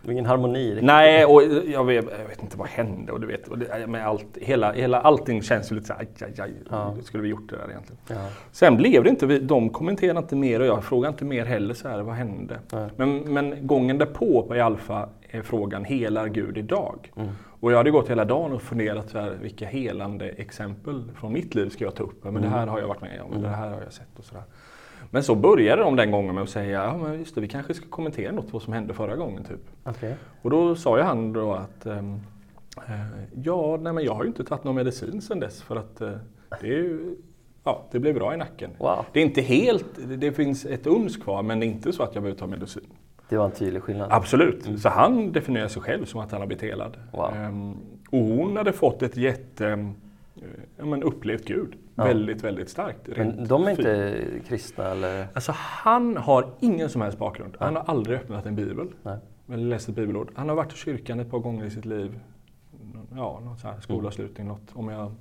eh, 0.04 0.12
Ingen 0.12 0.26
harmoni 0.26 0.66
riktigt. 0.70 0.84
Nej, 0.84 1.24
och 1.24 1.42
jag 1.66 1.84
vet, 1.84 2.04
jag 2.18 2.28
vet 2.28 2.42
inte 2.42 2.56
vad 2.58 2.68
hände 2.68 3.12
och 3.12 3.20
du 3.20 3.26
vet, 3.26 3.48
och 3.48 3.58
det, 3.58 3.86
med 3.86 4.06
allt, 4.06 4.26
hela, 4.40 4.72
hela, 4.72 5.00
allting 5.00 5.42
känns 5.42 5.72
ju 5.72 5.74
lite 5.74 5.86
så 5.86 5.92
här, 5.92 6.00
aj, 6.00 6.08
aj, 6.20 6.34
aj, 6.40 6.52
Ja. 6.70 6.94
skulle 7.02 7.22
vi 7.22 7.28
gjort 7.28 7.50
det 7.50 7.56
där 7.56 7.68
egentligen? 7.70 8.00
Ja. 8.08 8.28
Sen 8.52 8.76
blev 8.76 9.04
det 9.04 9.10
inte, 9.10 9.26
vi- 9.26 9.38
de 9.40 9.68
kommenterade 9.70 10.18
inte 10.18 10.36
mer 10.36 10.60
och 10.60 10.66
jag 10.66 10.84
frågade 10.84 11.12
inte 11.12 11.24
mer 11.24 11.44
heller 11.44 11.74
så 11.74 11.88
här, 11.88 12.02
vad 12.02 12.14
hände? 12.14 12.58
Nej. 12.72 12.88
Men, 12.96 13.18
men 13.18 13.66
gången 13.66 13.98
därpå 13.98 14.42
på 14.48 14.54
Alfa 14.54 15.08
är 15.30 15.42
frågan, 15.42 15.84
helar 15.84 16.26
Gud 16.28 16.58
idag? 16.58 17.12
Mm. 17.16 17.28
Och 17.62 17.72
jag 17.72 17.76
hade 17.76 17.90
gått 17.90 18.10
hela 18.10 18.24
dagen 18.24 18.52
och 18.52 18.62
funderat 18.62 19.10
så 19.10 19.18
här, 19.18 19.30
vilka 19.42 19.66
helande 19.66 20.28
exempel 20.28 21.02
från 21.14 21.32
mitt 21.32 21.54
liv 21.54 21.68
ska 21.68 21.84
jag 21.84 21.94
ta 21.94 22.02
upp? 22.02 22.24
Men 22.24 22.30
Mm. 22.36 22.42
det 22.42 22.48
här 22.48 22.66
har 22.66 22.80
jag 22.80 22.88
varit 22.88 23.00
med 23.00 23.20
om, 23.30 23.42
det 23.42 23.48
här 23.48 23.70
har 23.70 23.80
jag 23.84 23.92
sett 23.92 24.18
och 24.18 24.24
sådär. 24.24 24.42
Men 25.10 25.22
så 25.22 25.34
började 25.34 25.82
de 25.82 25.96
den 25.96 26.10
gången 26.10 26.34
med 26.34 26.42
att 26.42 26.50
säga, 26.50 26.84
ja 26.84 26.96
men 26.96 27.18
just 27.18 27.34
det, 27.34 27.40
vi 27.40 27.48
kanske 27.48 27.74
ska 27.74 27.86
kommentera 27.88 28.32
något 28.32 28.52
vad 28.52 28.62
som 28.62 28.72
hände 28.72 28.94
förra 28.94 29.16
gången 29.16 29.44
typ. 29.44 29.60
Okej. 29.84 30.16
Och 30.42 30.50
då 30.50 30.74
sa 30.74 30.98
ju 30.98 31.02
han 31.02 31.32
då 31.32 31.52
att 31.52 31.86
ehm, 31.86 32.20
eh, 32.76 33.00
ja, 33.44 33.78
nej 33.80 33.92
men 33.92 34.04
jag 34.04 34.14
har 34.14 34.22
ju 34.22 34.28
inte 34.28 34.44
tagit 34.44 34.64
någon 34.64 34.74
medicin 34.74 35.22
sedan 35.22 35.40
dess 35.40 35.62
för 35.62 35.76
att 35.76 36.00
eh, 36.00 36.10
det 36.60 36.66
är 36.66 36.72
ju, 36.72 37.16
ja, 37.64 37.82
det 37.90 37.98
blev 37.98 38.14
bra 38.14 38.34
i 38.34 38.36
nacken. 38.36 38.70
Wow. 38.78 39.04
Det 39.12 39.20
är 39.20 39.24
inte 39.24 39.40
helt, 39.40 39.86
det 40.18 40.32
finns 40.32 40.66
ett 40.66 40.86
uns 40.86 41.16
kvar 41.16 41.42
men 41.42 41.60
det 41.60 41.66
är 41.66 41.68
inte 41.68 41.92
så 41.92 42.02
att 42.02 42.14
jag 42.14 42.22
behöver 42.22 42.40
ta 42.40 42.46
medicin. 42.46 42.86
Det 43.28 43.36
var 43.36 43.44
en 43.44 43.50
tydlig 43.50 43.82
skillnad. 43.82 44.08
Absolut, 44.12 44.80
så 44.80 44.88
han 44.88 45.32
definierar 45.32 45.68
sig 45.68 45.82
själv 45.82 46.04
som 46.04 46.20
att 46.20 46.32
han 46.32 46.40
har 46.40 46.46
blivit 46.46 46.62
helad. 46.62 46.96
Wow. 47.12 47.34
Ehm, 47.34 47.76
och 48.10 48.18
hon 48.18 48.56
hade 48.56 48.72
fått 48.72 49.02
ett 49.02 49.16
jätte, 49.16 49.66
eh, 49.66 50.42
ja, 50.76 50.84
men 50.84 51.02
upplevt 51.02 51.44
Gud. 51.44 51.74
Ja. 52.00 52.06
Väldigt, 52.06 52.44
väldigt 52.44 52.68
starkt. 52.68 53.08
Men 53.16 53.48
de 53.48 53.66
är 53.66 53.70
inte 53.70 54.24
kristna 54.48 54.90
eller? 54.90 55.26
Alltså 55.34 55.52
han 55.56 56.16
har 56.16 56.50
ingen 56.60 56.90
som 56.90 57.00
helst 57.02 57.18
bakgrund. 57.18 57.56
Han 57.60 57.76
har 57.76 57.82
aldrig 57.82 58.18
öppnat 58.18 58.46
en 58.46 58.56
bibel. 58.56 58.88
Nej. 59.02 59.18
Eller 59.48 59.64
läst 59.64 59.88
ett 59.88 59.94
bibelord. 59.94 60.30
Han 60.34 60.48
har 60.48 60.56
varit 60.56 60.72
i 60.72 60.76
kyrkan 60.76 61.20
ett 61.20 61.30
par 61.30 61.38
gånger 61.38 61.64
i 61.64 61.70
sitt 61.70 61.84
liv. 61.84 62.20
Ja, 63.16 63.40
något 63.44 63.60
så 63.60 63.68
här 63.68 63.80
skolavslutning, 63.80 64.46
något 64.46 64.70
om 64.72 64.88
jag 64.88 65.14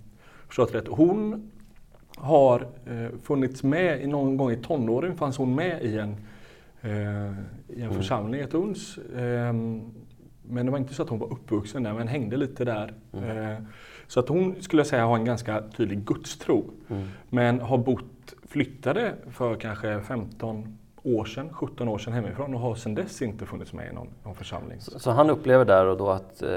förstått 0.47 0.75
rätt. 0.75 0.87
Hon 0.87 1.51
har 2.15 2.67
eh, 2.85 3.19
funnits 3.23 3.63
med, 3.63 4.01
i 4.01 4.07
någon 4.07 4.37
gång 4.37 4.51
i 4.51 4.57
tonåren 4.57 5.17
fanns 5.17 5.37
hon 5.37 5.55
med 5.55 5.81
i 5.81 5.97
en, 5.97 6.15
eh, 6.81 7.31
i 7.67 7.81
en 7.81 7.93
församling, 7.93 8.41
ett 8.41 8.53
uns. 8.53 8.97
Eh, 8.97 9.53
men 10.43 10.65
det 10.65 10.71
var 10.71 10.77
inte 10.77 10.93
så 10.93 11.03
att 11.03 11.09
hon 11.09 11.19
var 11.19 11.33
uppvuxen 11.33 11.83
där, 11.83 11.93
men 11.93 12.07
hängde 12.07 12.37
lite 12.37 12.65
där. 12.65 12.93
Eh, 13.13 13.63
så 14.09 14.19
att 14.19 14.29
hon 14.29 14.55
skulle 14.61 14.79
jag 14.79 14.87
säga 14.87 15.05
har 15.05 15.15
en 15.15 15.25
ganska 15.25 15.63
tydlig 15.77 16.03
gudstro. 16.05 16.65
Mm. 16.87 17.07
Men 17.29 17.59
har 17.61 17.77
bott, 17.77 18.33
flyttade 18.47 19.13
för 19.31 19.55
kanske 19.55 20.01
15 20.01 20.77
år 21.03 21.25
sedan, 21.25 21.49
17 21.53 21.87
år 21.87 21.97
sedan 21.97 22.13
hemifrån 22.13 22.53
och 22.53 22.59
har 22.59 22.75
sedan 22.75 22.95
dess 22.95 23.21
inte 23.21 23.45
funnits 23.45 23.73
med 23.73 23.89
i 23.91 23.93
någon, 23.93 24.07
någon 24.23 24.35
församling. 24.35 24.81
Så, 24.81 24.99
så 24.99 25.11
han 25.11 25.29
upplever 25.29 25.65
där 25.65 25.85
och 25.85 25.97
då 25.97 26.09
att 26.09 26.41
eh, 26.41 26.49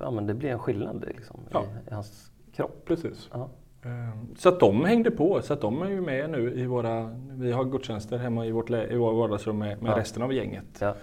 ja, 0.00 0.10
men 0.10 0.26
det 0.26 0.34
blir 0.34 0.50
en 0.50 0.58
skillnad 0.58 1.04
liksom, 1.08 1.40
Ja. 1.52 1.62
i, 1.62 1.90
i 1.90 1.94
hans 1.94 2.30
kropp? 2.56 2.82
Precis. 2.86 3.28
Ja. 3.32 3.48
Ehm, 3.82 4.34
Så 4.36 4.48
att 4.48 4.60
de 4.60 4.84
hängde 4.84 5.10
på, 5.10 5.42
så 5.42 5.52
att 5.52 5.60
de 5.60 5.82
är 5.82 5.88
ju 5.88 6.00
med 6.00 6.30
nu 6.30 6.52
i 6.54 6.66
våra, 6.66 7.16
vi 7.32 7.52
har 7.52 7.64
gudstjänster 7.64 8.18
hemma 8.18 8.46
i 8.46 8.50
vårt, 8.50 8.70
i 8.70 8.96
vårt 8.96 9.14
vardagsrum 9.16 9.58
med, 9.58 9.82
med 9.82 9.92
Ja. 9.92 9.98
resten 9.98 10.22
av 10.22 10.32
gänget. 10.32 10.64
Ja. 10.80 10.94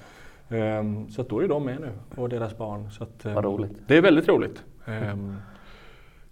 Ehm, 0.49 1.09
Så 1.09 1.21
att 1.21 1.29
då 1.29 1.39
är 1.43 1.47
de 1.47 1.65
med 1.65 1.81
nu 1.81 1.91
och 2.21 2.29
deras 2.29 2.57
barn. 2.57 2.91
Så 2.91 3.03
att, 3.03 3.25
ehm, 3.25 3.33
Vad 3.33 3.45
roligt. 3.45 3.71
Det 3.87 3.97
är 3.97 4.01
väldigt 4.01 4.27
roligt. 4.27 4.63
Ehm, 4.85 5.35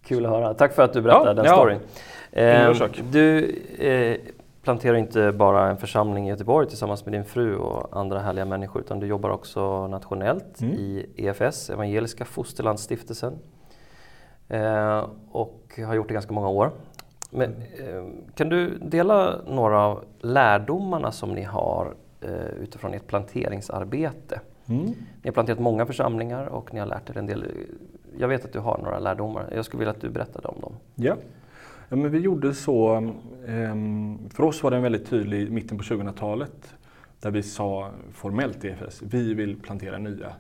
Kul 0.08 0.26
att 0.26 0.32
höra. 0.32 0.54
Tack 0.54 0.74
för 0.74 0.84
att 0.84 0.94
du 0.94 1.02
berättade 1.02 1.30
Ja, 1.30 1.34
den 1.34 1.46
ja. 1.46 1.52
storyn. 1.56 1.80
Eh, 2.32 3.02
du 3.12 3.56
eh, 3.80 4.18
planterar 4.64 4.96
inte 4.98 5.32
bara 5.32 5.70
en 5.70 5.78
församling 5.78 6.28
i 6.28 6.30
Göteborg 6.30 6.68
tillsammans 6.68 7.06
med 7.06 7.14
din 7.14 7.26
fru 7.26 7.56
och 7.56 7.98
andra 8.00 8.20
härliga 8.20 8.46
människor 8.46 8.82
utan 8.82 9.00
du 9.00 9.08
jobbar 9.08 9.30
också 9.30 9.88
nationellt 9.88 10.62
Mm. 10.62 10.74
i 10.74 11.06
EFS, 11.16 11.70
Evangeliska 11.70 12.26
Fosterlandsstiftelsen. 12.26 13.34
Eh, 14.50 15.06
och 15.32 15.80
har 15.88 15.96
gjort 15.96 16.08
det 16.08 16.14
ganska 16.14 16.34
många 16.34 16.50
år. 16.50 16.72
Men, 17.30 17.50
eh, 17.52 18.04
kan 18.36 18.50
du 18.50 18.78
dela 18.78 19.36
några 19.48 19.80
av 19.82 20.04
lärdomarna 20.20 21.12
som 21.12 21.30
ni 21.32 21.44
har 21.44 21.94
eh, 22.22 22.30
utifrån 22.64 22.94
ert 22.94 23.08
planteringsarbete? 23.08 24.40
mm. 24.70 24.86
Ni 24.86 24.96
har 25.30 25.32
planterat 25.32 25.60
många 25.60 25.86
församlingar 25.86 26.46
och 26.46 26.74
ni 26.74 26.80
har 26.80 26.88
lärt 26.88 27.10
er 27.10 27.18
en 27.18 27.26
del. 27.26 27.44
Jag 28.20 28.28
vet 28.28 28.46
att 28.46 28.54
du 28.54 28.60
har 28.60 28.78
några 28.78 29.00
lärdomar. 29.00 29.50
Jag 29.56 29.66
skulle 29.66 29.80
vilja 29.80 29.92
att 29.92 30.02
du 30.02 30.10
berättade 30.10 30.48
om 30.48 30.62
dem. 30.62 30.74
Ja. 30.96 31.16
ja, 31.90 31.96
men 31.96 32.12
vi 32.12 32.20
gjorde 32.20 32.54
så. 32.54 33.12
ehm, 33.48 34.30
för 34.30 34.44
oss 34.44 34.64
var 34.64 34.72
det 34.72 34.78
en 34.78 34.84
väldigt 34.84 35.10
tydlig 35.10 35.48
i 35.48 35.50
mitten 35.50 35.78
på 35.78 35.84
2000-talet 35.84 36.76
där 37.20 37.32
vi 37.32 37.44
sa 37.44 37.90
formellt 38.12 38.66
i 38.66 38.68
EFS, 38.68 39.02
vi 39.02 39.34
vill 39.34 39.62
plantera 39.62 39.98
nya 39.98 40.34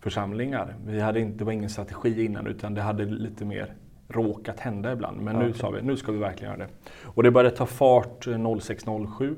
församlingar. 0.00 0.74
Vi 0.86 1.00
hade 1.00 1.20
inte, 1.20 1.38
det 1.38 1.44
var 1.44 1.52
ingen 1.52 1.70
strategi 1.70 2.24
innan 2.24 2.46
utan 2.46 2.74
det 2.74 2.80
hade 2.80 3.04
lite 3.04 3.44
mer 3.44 3.74
råkat 4.08 4.60
hända 4.60 4.92
ibland. 4.92 5.20
Men 5.20 5.36
nu 5.36 5.44
Okej. 5.48 5.60
sa 5.60 5.70
vi, 5.70 5.82
nu 5.82 5.96
ska 5.96 6.12
vi 6.12 6.18
verkligen 6.18 6.52
göra 6.52 6.66
det. 6.66 6.72
Och 7.04 7.22
det 7.22 7.30
började 7.30 7.56
ta 7.56 7.66
fart 7.66 8.26
eh, 8.26 8.30
06-07. 8.30 9.34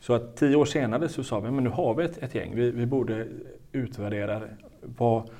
Så 0.00 0.14
att 0.14 0.36
tio 0.36 0.56
år 0.56 0.64
senare 0.64 1.08
så 1.08 1.24
sa 1.24 1.40
vi, 1.40 1.50
men 1.50 1.64
nu 1.64 1.70
har 1.70 1.94
vi 1.94 2.04
ett, 2.04 2.18
ett 2.18 2.34
gäng, 2.34 2.54
vi, 2.54 2.70
vi 2.70 2.86
borde 2.86 3.26
utvärdera 3.72 4.42
vad, 4.80 5.30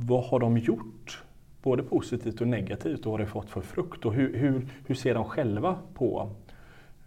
vad 0.00 0.24
har 0.24 0.38
de 0.40 0.58
gjort? 0.58 1.22
Både 1.62 1.82
positivt 1.82 2.40
och 2.40 2.48
negativt 2.48 2.98
och 3.00 3.04
vad 3.12 3.20
har 3.20 3.26
det 3.26 3.30
fått 3.32 3.50
för 3.50 3.60
frukt? 3.60 4.04
Och 4.04 4.12
hur, 4.14 4.36
hur, 4.36 4.66
hur 4.86 4.94
ser 4.94 5.14
de 5.14 5.24
själva 5.24 5.76
på 5.94 6.30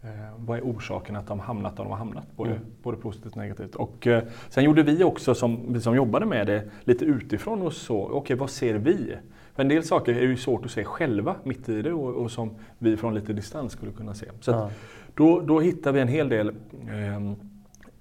eh, 0.03 0.09
vad 0.37 0.57
är 0.57 0.61
orsaken 0.61 1.15
att 1.15 1.27
de 1.27 1.39
hamnat 1.39 1.77
där 1.77 1.83
de 1.83 1.89
har 1.89 1.97
hamnat? 1.97 2.27
Både, 2.35 2.49
Mm. 2.51 2.63
både 2.83 2.97
positivt 2.97 3.31
och 3.31 3.37
negativt. 3.37 3.75
Och, 3.75 4.07
eh, 4.07 4.23
sen 4.49 4.63
gjorde 4.63 4.83
vi 4.83 5.03
också, 5.03 5.35
som, 5.35 5.73
vi 5.73 5.81
som 5.81 5.95
jobbade 5.95 6.25
med 6.25 6.47
det, 6.47 6.63
lite 6.83 7.05
utifrån 7.05 7.61
och 7.61 7.73
så, 7.73 8.09
okej 8.09 8.35
vad 8.35 8.49
ser 8.49 8.73
vi? 8.75 9.15
För 9.53 9.61
en 9.63 9.69
del 9.69 9.83
saker 9.83 10.15
är 10.15 10.21
ju 10.21 10.37
svårt 10.37 10.65
att 10.65 10.71
se 10.71 10.83
själva 10.83 11.35
mitt 11.43 11.69
i 11.69 11.81
det 11.81 11.93
och, 11.93 12.15
och 12.15 12.31
som 12.31 12.51
vi 12.77 12.97
från 12.97 13.13
lite 13.15 13.33
distans 13.33 13.71
skulle 13.71 13.91
kunna 13.91 14.13
se. 14.13 14.25
Så 14.41 14.51
att, 14.51 14.57
Ja. 14.57 14.69
då, 15.15 15.39
då 15.41 15.59
hittar 15.59 15.91
vi 15.91 15.99
en 15.99 16.07
hel 16.07 16.29
del 16.29 16.49
eh, 16.49 17.33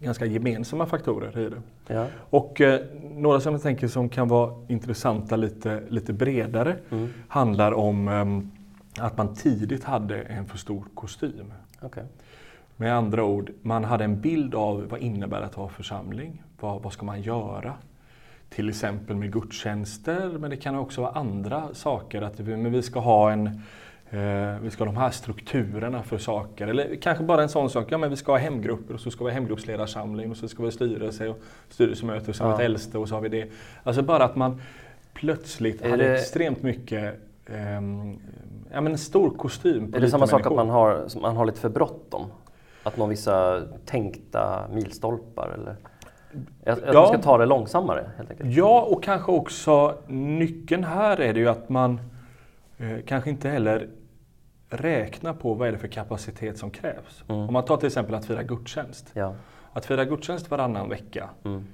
ganska 0.00 0.26
gemensamma 0.26 0.86
faktorer 0.86 1.38
i 1.38 1.48
det. 1.50 1.94
Ja. 1.94 2.06
Och 2.30 2.60
eh, 2.60 2.80
några 3.02 3.40
som 3.40 3.52
jag 3.52 3.62
tänker 3.62 3.88
som 3.88 4.08
kan 4.08 4.28
vara 4.28 4.54
intressanta 4.68 5.36
lite, 5.36 5.82
lite 5.88 6.12
bredare 6.12 6.76
Mm. 6.90 7.08
handlar 7.28 7.72
om 7.72 8.08
ehm, 8.08 8.50
att 8.98 9.16
man 9.16 9.34
tidigt 9.34 9.84
hade 9.84 10.22
en 10.22 10.46
för 10.46 10.58
stor 10.58 10.84
kostym. 10.94 11.52
Okej. 11.80 12.04
Med 12.76 12.94
andra 12.94 13.24
ord, 13.24 13.50
man 13.62 13.84
hade 13.84 14.04
en 14.04 14.20
bild 14.20 14.54
av 14.54 14.86
vad 14.90 15.00
innebär 15.00 15.40
att 15.40 15.56
vara 15.56 15.68
församling. 15.68 16.42
Vad, 16.60 16.82
vad 16.82 16.92
ska 16.92 17.06
man 17.06 17.22
göra? 17.22 17.74
Till 18.48 18.68
exempel 18.68 19.16
med 19.16 19.32
gudstjänster, 19.32 20.28
men 20.38 20.50
det 20.50 20.56
kan 20.56 20.76
också 20.76 21.00
vara 21.00 21.12
andra 21.12 21.74
saker. 21.74 22.22
Att 22.22 22.40
vi, 22.40 22.56
men 22.56 22.72
vi 22.72 22.82
ska 22.82 23.00
ha 23.00 23.32
en 23.32 23.46
eh, 23.46 23.52
vi 24.60 24.70
ska 24.70 24.84
ha 24.84 24.92
de 24.92 24.96
här 24.96 25.10
strukturerna 25.10 26.02
för 26.02 26.18
saker. 26.18 26.66
Eller 26.66 26.96
kanske 26.96 27.24
bara 27.24 27.42
en 27.42 27.48
sån 27.48 27.70
sak, 27.70 27.86
ja 27.92 27.98
men 27.98 28.10
vi 28.10 28.16
ska 28.16 28.32
ha 28.32 28.38
hemgrupper 28.38 28.94
och 28.94 29.00
så 29.00 29.10
ska 29.10 29.24
vi 29.24 29.30
ha 29.30 29.34
hemgruppsledarsamling 29.34 30.30
och 30.30 30.36
så 30.36 30.48
ska 30.48 30.62
vi 30.62 30.66
ha 30.66 30.72
styrelse 30.72 31.28
och 31.28 31.38
styrelsemöte 31.68 32.30
och 32.30 32.36
så 32.36 32.44
har 32.44 32.50
vi 32.50 32.54
Ja. 32.54 32.60
ett 32.60 32.64
äldste 32.64 32.98
och 32.98 33.08
så 33.08 33.14
har 33.14 33.22
vi 33.22 33.28
det. 33.28 33.48
Alltså 33.82 34.02
bara 34.02 34.24
att 34.24 34.36
man 34.36 34.60
plötsligt 35.14 35.82
Är 35.82 35.90
hade 35.90 36.04
det- 36.04 36.14
extremt 36.14 36.62
mycket 36.62 37.14
ehm, 37.46 38.18
ja, 38.72 38.80
men 38.80 38.92
en 38.92 38.98
stor 38.98 39.30
kostym 39.30 39.90
på 39.92 39.96
Är 39.96 40.00
det 40.00 40.10
samma 40.10 40.26
sak 40.26 40.40
att 40.40 40.46
människor. 40.46 40.66
man 40.66 40.70
har, 40.74 41.20
man 41.20 41.36
har 41.36 41.46
lite 41.46 41.60
för 41.60 41.68
bråttom? 41.68 42.24
Att 42.82 42.96
nå 42.96 43.06
vissa 43.06 43.62
tänkta 43.86 44.64
milstolpar? 44.72 45.48
Eller? 45.54 45.76
Att, 46.72 46.78
att 46.82 46.94
Ja. 46.94 47.00
man 47.00 47.06
ska 47.08 47.18
ta 47.18 47.38
det 47.38 47.46
långsammare 47.46 48.10
helt 48.16 48.30
enkelt? 48.30 48.50
Ja, 48.56 48.82
och 48.82 49.02
kanske 49.02 49.32
också 49.32 49.94
nyckeln 50.08 50.84
här 50.84 51.20
är 51.20 51.32
det 51.34 51.40
ju 51.40 51.48
att 51.48 51.68
man 51.68 52.00
eh, 52.78 52.96
kanske 53.06 53.30
inte 53.30 53.48
heller 53.48 53.88
räknar 54.70 55.32
på 55.32 55.54
vad 55.54 55.68
är 55.68 55.72
det 55.72 55.78
för 55.78 55.88
kapacitet 55.88 56.58
som 56.58 56.70
krävs. 56.70 57.24
Mm. 57.28 57.40
Om 57.40 57.52
man 57.52 57.64
tar 57.64 57.76
till 57.76 57.86
exempel 57.86 58.14
att 58.14 58.24
fira 58.24 58.42
gudstjänst. 58.42 59.10
Ja. 59.14 59.34
Att 59.72 59.86
fira 59.86 60.04
gudstjänst 60.04 60.50
varannan 60.50 60.88
vecka. 60.88 61.28
Mm. 61.44 61.64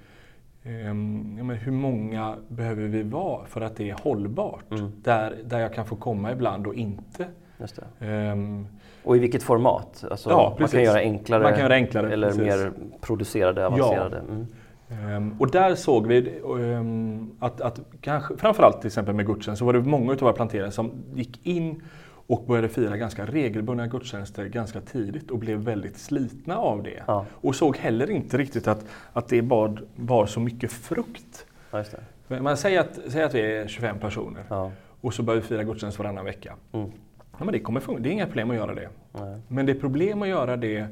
ehm, 0.62 1.34
ja, 1.38 1.44
men 1.44 1.56
hur 1.56 1.72
många 1.72 2.36
behöver 2.48 2.82
vi 2.82 3.02
vara 3.02 3.46
för 3.46 3.60
att 3.60 3.76
det 3.76 3.90
är 3.90 3.96
hållbart? 4.02 4.70
Mm. 4.70 4.92
Där, 5.02 5.36
där 5.44 5.58
jag 5.58 5.74
kan 5.74 5.86
få 5.86 5.96
komma 5.96 6.32
ibland 6.32 6.66
och 6.66 6.74
inte. 6.74 7.26
Ehm, 8.00 8.66
Och 9.04 9.16
i 9.16 9.18
vilket 9.18 9.42
format? 9.42 10.04
Alltså, 10.10 10.30
Ja, 10.30 10.56
man 10.60 10.68
kan 10.68 10.82
göra 10.82 10.98
enklare, 10.98 11.42
Man 11.42 11.52
kan 11.52 11.60
göra 11.60 11.74
enklare, 11.74 12.12
eller 12.12 12.26
precis. 12.28 12.44
mer 12.44 12.72
producerade, 13.00 13.66
avancerade. 13.66 14.22
Ehm, 14.90 15.36
och 15.38 15.50
där 15.50 15.74
såg 15.74 16.06
vi 16.06 16.40
ehm, 16.60 17.30
att, 17.38 17.60
att 17.60 17.80
kanske, 18.00 18.36
framförallt 18.36 18.80
till 18.80 18.86
exempel 18.86 19.14
med 19.14 19.26
gudstjänst 19.26 19.58
så 19.58 19.64
var 19.64 19.72
det 19.72 19.80
många 19.80 20.12
utav 20.12 20.26
våra 20.26 20.32
planterare 20.36 20.70
som 20.70 20.90
gick 21.14 21.46
in 21.46 21.82
och 22.26 22.44
började 22.46 22.68
fira 22.68 22.96
ganska 22.96 23.26
regelbundna 23.26 23.86
gudstjänster 23.86 24.46
ganska 24.46 24.80
tidigt 24.80 25.30
och 25.30 25.38
blev 25.38 25.58
väldigt 25.58 25.98
slitna 25.98 26.56
av 26.56 26.82
det. 26.82 27.02
Ja. 27.06 27.26
Och 27.32 27.54
såg 27.54 27.76
heller 27.76 28.10
inte 28.10 28.38
riktigt 28.38 28.68
att, 28.68 28.84
att 29.12 29.28
det 29.28 29.42
bar, 29.42 29.82
bar 29.96 30.26
så 30.26 30.40
mycket 30.40 30.72
frukt. 30.72 31.46
Ja, 31.70 31.84
Man 32.40 32.56
säger 32.56 32.80
att, 32.80 32.98
säger 33.08 33.26
att 33.26 33.34
vi 33.34 33.40
är 33.56 33.68
25 33.68 33.98
personer 33.98 34.44
Ja. 34.48 34.72
och 35.00 35.14
så 35.14 35.22
börjar 35.22 35.40
vi 35.40 35.46
fira 35.46 35.64
gudstjänst 35.64 35.98
varannan 35.98 36.24
vecka. 36.24 36.54
Mm. 36.72 36.90
Ja, 37.38 37.44
men 37.44 37.52
det, 37.52 37.60
kommer 37.60 37.80
funka. 37.80 38.02
det 38.02 38.08
är 38.08 38.12
inga 38.12 38.26
problem 38.26 38.50
att 38.50 38.56
göra 38.56 38.74
det. 38.74 38.88
Nej. 39.12 39.40
Men 39.48 39.66
det 39.66 39.72
är 39.72 39.80
problem 39.80 40.22
att 40.22 40.28
göra 40.28 40.56
det 40.56 40.86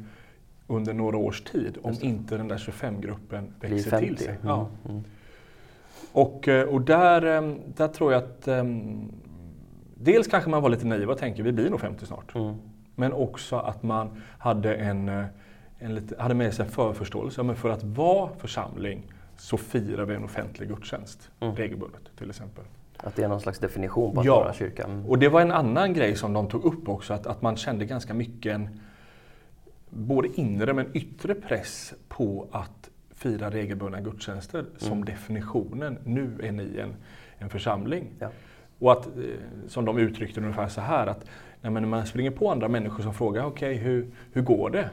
under 0.67 0.93
några 0.93 1.17
års 1.17 1.43
tid 1.43 1.79
om 1.83 1.95
inte 2.01 2.37
den 2.37 2.49
där 2.49 2.57
25-gruppen 2.57 3.55
Blir 3.61 3.71
växer 3.71 3.91
50. 3.91 4.07
till 4.09 4.19
sig. 4.25 4.37
Mm. 4.43 4.65
Mm. 4.89 5.03
Och, 6.13 6.49
eh, 6.49 6.69
och 6.69 6.81
där, 6.81 7.37
eh, 7.37 7.55
där 7.77 7.89
tror 7.89 8.13
jag 8.13 8.23
att 8.23 8.49
um, 8.49 9.13
dels 9.95 10.27
kanske 10.27 10.51
man 10.51 10.63
var 10.63 10.69
lite 10.69 10.87
naiv 10.87 11.11
och 11.11 11.19
tänkte 11.19 11.43
vi 11.43 11.53
blir 11.53 11.71
nog 11.71 11.81
50 11.81 12.07
snart. 12.07 12.35
Mm. 12.35 12.55
Men 12.95 13.13
också 13.13 13.57
att 13.57 13.83
man 13.83 14.23
hade, 14.39 14.75
en, 14.75 15.09
eh, 15.09 15.25
en 15.79 15.95
lite, 15.95 16.23
hade 16.23 16.35
med 16.35 16.55
sig 16.55 16.65
en 16.65 16.71
förförståelse. 16.71 17.43
Men 17.43 17.57
för 17.57 17.69
att 17.69 17.83
vara 17.83 18.31
församling 18.39 19.03
så 19.37 19.57
firar 19.57 20.05
vi 20.05 20.15
en 20.15 20.25
offentlig 20.25 20.69
gudstjänst 20.69 21.31
mm. 21.41 21.55
regelbundet 21.55 22.03
till 22.19 22.31
exempel. 22.31 22.65
Att 22.97 23.17
det 23.17 23.23
är 23.23 23.29
någon 23.29 23.41
slags 23.41 23.59
definition 23.59 24.15
på 24.15 24.21
att 24.21 24.27
ja. 24.27 24.35
vara 24.35 24.53
kyrka. 24.53 24.85
Mm. 24.85 25.07
och 25.07 25.19
det 25.19 25.29
var 25.29 25.41
en 25.41 25.53
annan 25.53 25.93
grej 25.93 26.17
som 26.17 26.33
de 26.33 26.49
tog 26.49 26.65
upp 26.65 26.89
också, 26.89 27.15
att, 27.15 27.27
att 27.27 27.43
man 27.43 27.57
kände 27.57 27.85
ganska 27.85 28.15
mycket 28.15 28.55
en 28.55 28.81
både 29.91 30.29
inre 30.35 30.73
men 30.73 30.87
yttre 30.97 31.35
press 31.35 31.95
på 32.09 32.49
att 32.53 32.91
fira 33.11 33.51
regelbundna 33.51 34.01
gudstjänster 34.01 34.59
mm. 34.59 34.73
som 34.77 35.05
definitionen, 35.05 35.99
nu 36.05 36.41
är 36.43 36.53
ni 36.53 36.79
en, 36.79 36.95
en 37.39 37.51
församling. 37.51 38.11
Ja. 38.19 38.31
Och 38.79 38.93
att, 38.93 39.07
eh, 39.07 39.13
som 39.69 39.85
de 39.85 39.99
uttryckte 39.99 40.41
ungefär 40.41 40.69
så 40.69 40.81
här, 40.81 41.07
att 41.07 41.25
när 41.61 41.71
man 41.71 42.07
springer 42.07 42.31
på 42.31 42.51
andra 42.51 42.69
människor 42.69 43.03
som 43.03 43.15
frågar 43.15 43.45
okej, 43.45 43.75
okay, 43.75 43.85
hur, 43.85 44.07
hur 44.33 44.43
går 44.43 44.71
det? 44.71 44.91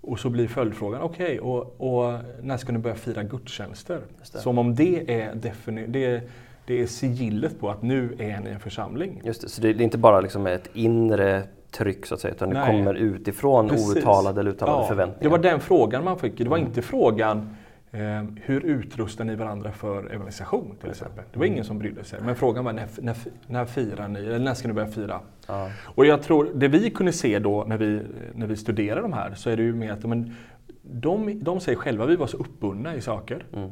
Och 0.00 0.18
så 0.18 0.30
blir 0.30 0.48
följdfrågan, 0.48 1.02
okej, 1.02 1.40
okay, 1.40 1.50
och, 1.78 2.04
och, 2.04 2.18
när 2.42 2.56
ska 2.56 2.72
ni 2.72 2.78
börja 2.78 2.96
fira 2.96 3.22
gudstjänster? 3.22 4.00
Som 4.22 4.58
om 4.58 4.74
det 4.74 5.22
är, 5.22 5.34
defini- 5.34 5.86
det, 5.86 6.22
det 6.66 6.82
är 6.82 6.86
sigillet 6.86 7.60
på 7.60 7.70
att 7.70 7.82
nu 7.82 8.14
är 8.18 8.40
ni 8.40 8.50
en 8.50 8.60
församling. 8.60 9.22
Just 9.24 9.40
det, 9.40 9.48
så 9.48 9.62
det 9.62 9.68
är 9.68 9.80
inte 9.80 9.98
bara 9.98 10.20
liksom 10.20 10.46
ett 10.46 10.70
inre 10.72 11.42
tryck 11.70 12.06
så 12.06 12.14
att 12.14 12.20
säga, 12.20 12.34
utan 12.34 12.50
Nej. 12.50 12.60
det 12.60 12.78
kommer 12.78 12.94
utifrån 12.94 13.68
Precis. 13.68 13.96
outtalade 13.96 14.40
eller 14.40 14.50
uttalade 14.50 14.82
ja, 14.82 14.88
förväntningar. 14.88 15.22
Det 15.22 15.28
var 15.28 15.38
den 15.38 15.60
frågan 15.60 16.04
man 16.04 16.18
fick. 16.18 16.38
Det 16.38 16.48
var 16.48 16.56
mm. 16.56 16.68
inte 16.68 16.82
frågan 16.82 17.56
eh, 17.92 18.24
hur 18.36 18.64
utrustar 18.64 19.24
ni 19.24 19.34
varandra 19.34 19.72
för 19.72 20.06
evangelisation 20.06 20.76
till 20.80 20.90
exempel? 20.90 21.24
Det 21.32 21.38
var 21.38 21.46
ingen 21.46 21.64
som 21.64 21.78
brydde 21.78 22.04
sig. 22.04 22.20
Men 22.24 22.36
frågan 22.36 22.64
var 22.64 22.72
när, 22.72 22.88
när, 23.00 23.16
när 23.46 23.64
firar 23.64 24.08
ni, 24.08 24.20
eller 24.20 24.38
när 24.38 24.54
ska 24.54 24.68
ni 24.68 24.74
börja 24.74 24.88
fira? 24.88 25.20
Ja. 25.46 25.70
Och 25.84 26.06
jag 26.06 26.22
tror, 26.22 26.50
det 26.54 26.68
vi 26.68 26.90
kunde 26.90 27.12
se 27.12 27.38
då 27.38 27.64
när 27.64 27.76
vi, 27.76 28.02
när 28.34 28.46
vi 28.46 28.56
studerade 28.56 29.00
de 29.00 29.12
här, 29.12 29.34
så 29.34 29.50
är 29.50 29.56
det 29.56 29.62
ju 29.62 29.74
med 29.74 29.92
att 29.92 30.04
men, 30.04 30.34
de, 30.82 31.44
de 31.44 31.60
säger 31.60 31.78
själva 31.78 32.04
att 32.04 32.10
vi 32.10 32.16
var 32.16 32.26
så 32.26 32.36
uppbundna 32.36 32.94
i 32.94 33.00
saker. 33.00 33.44
Mm. 33.52 33.70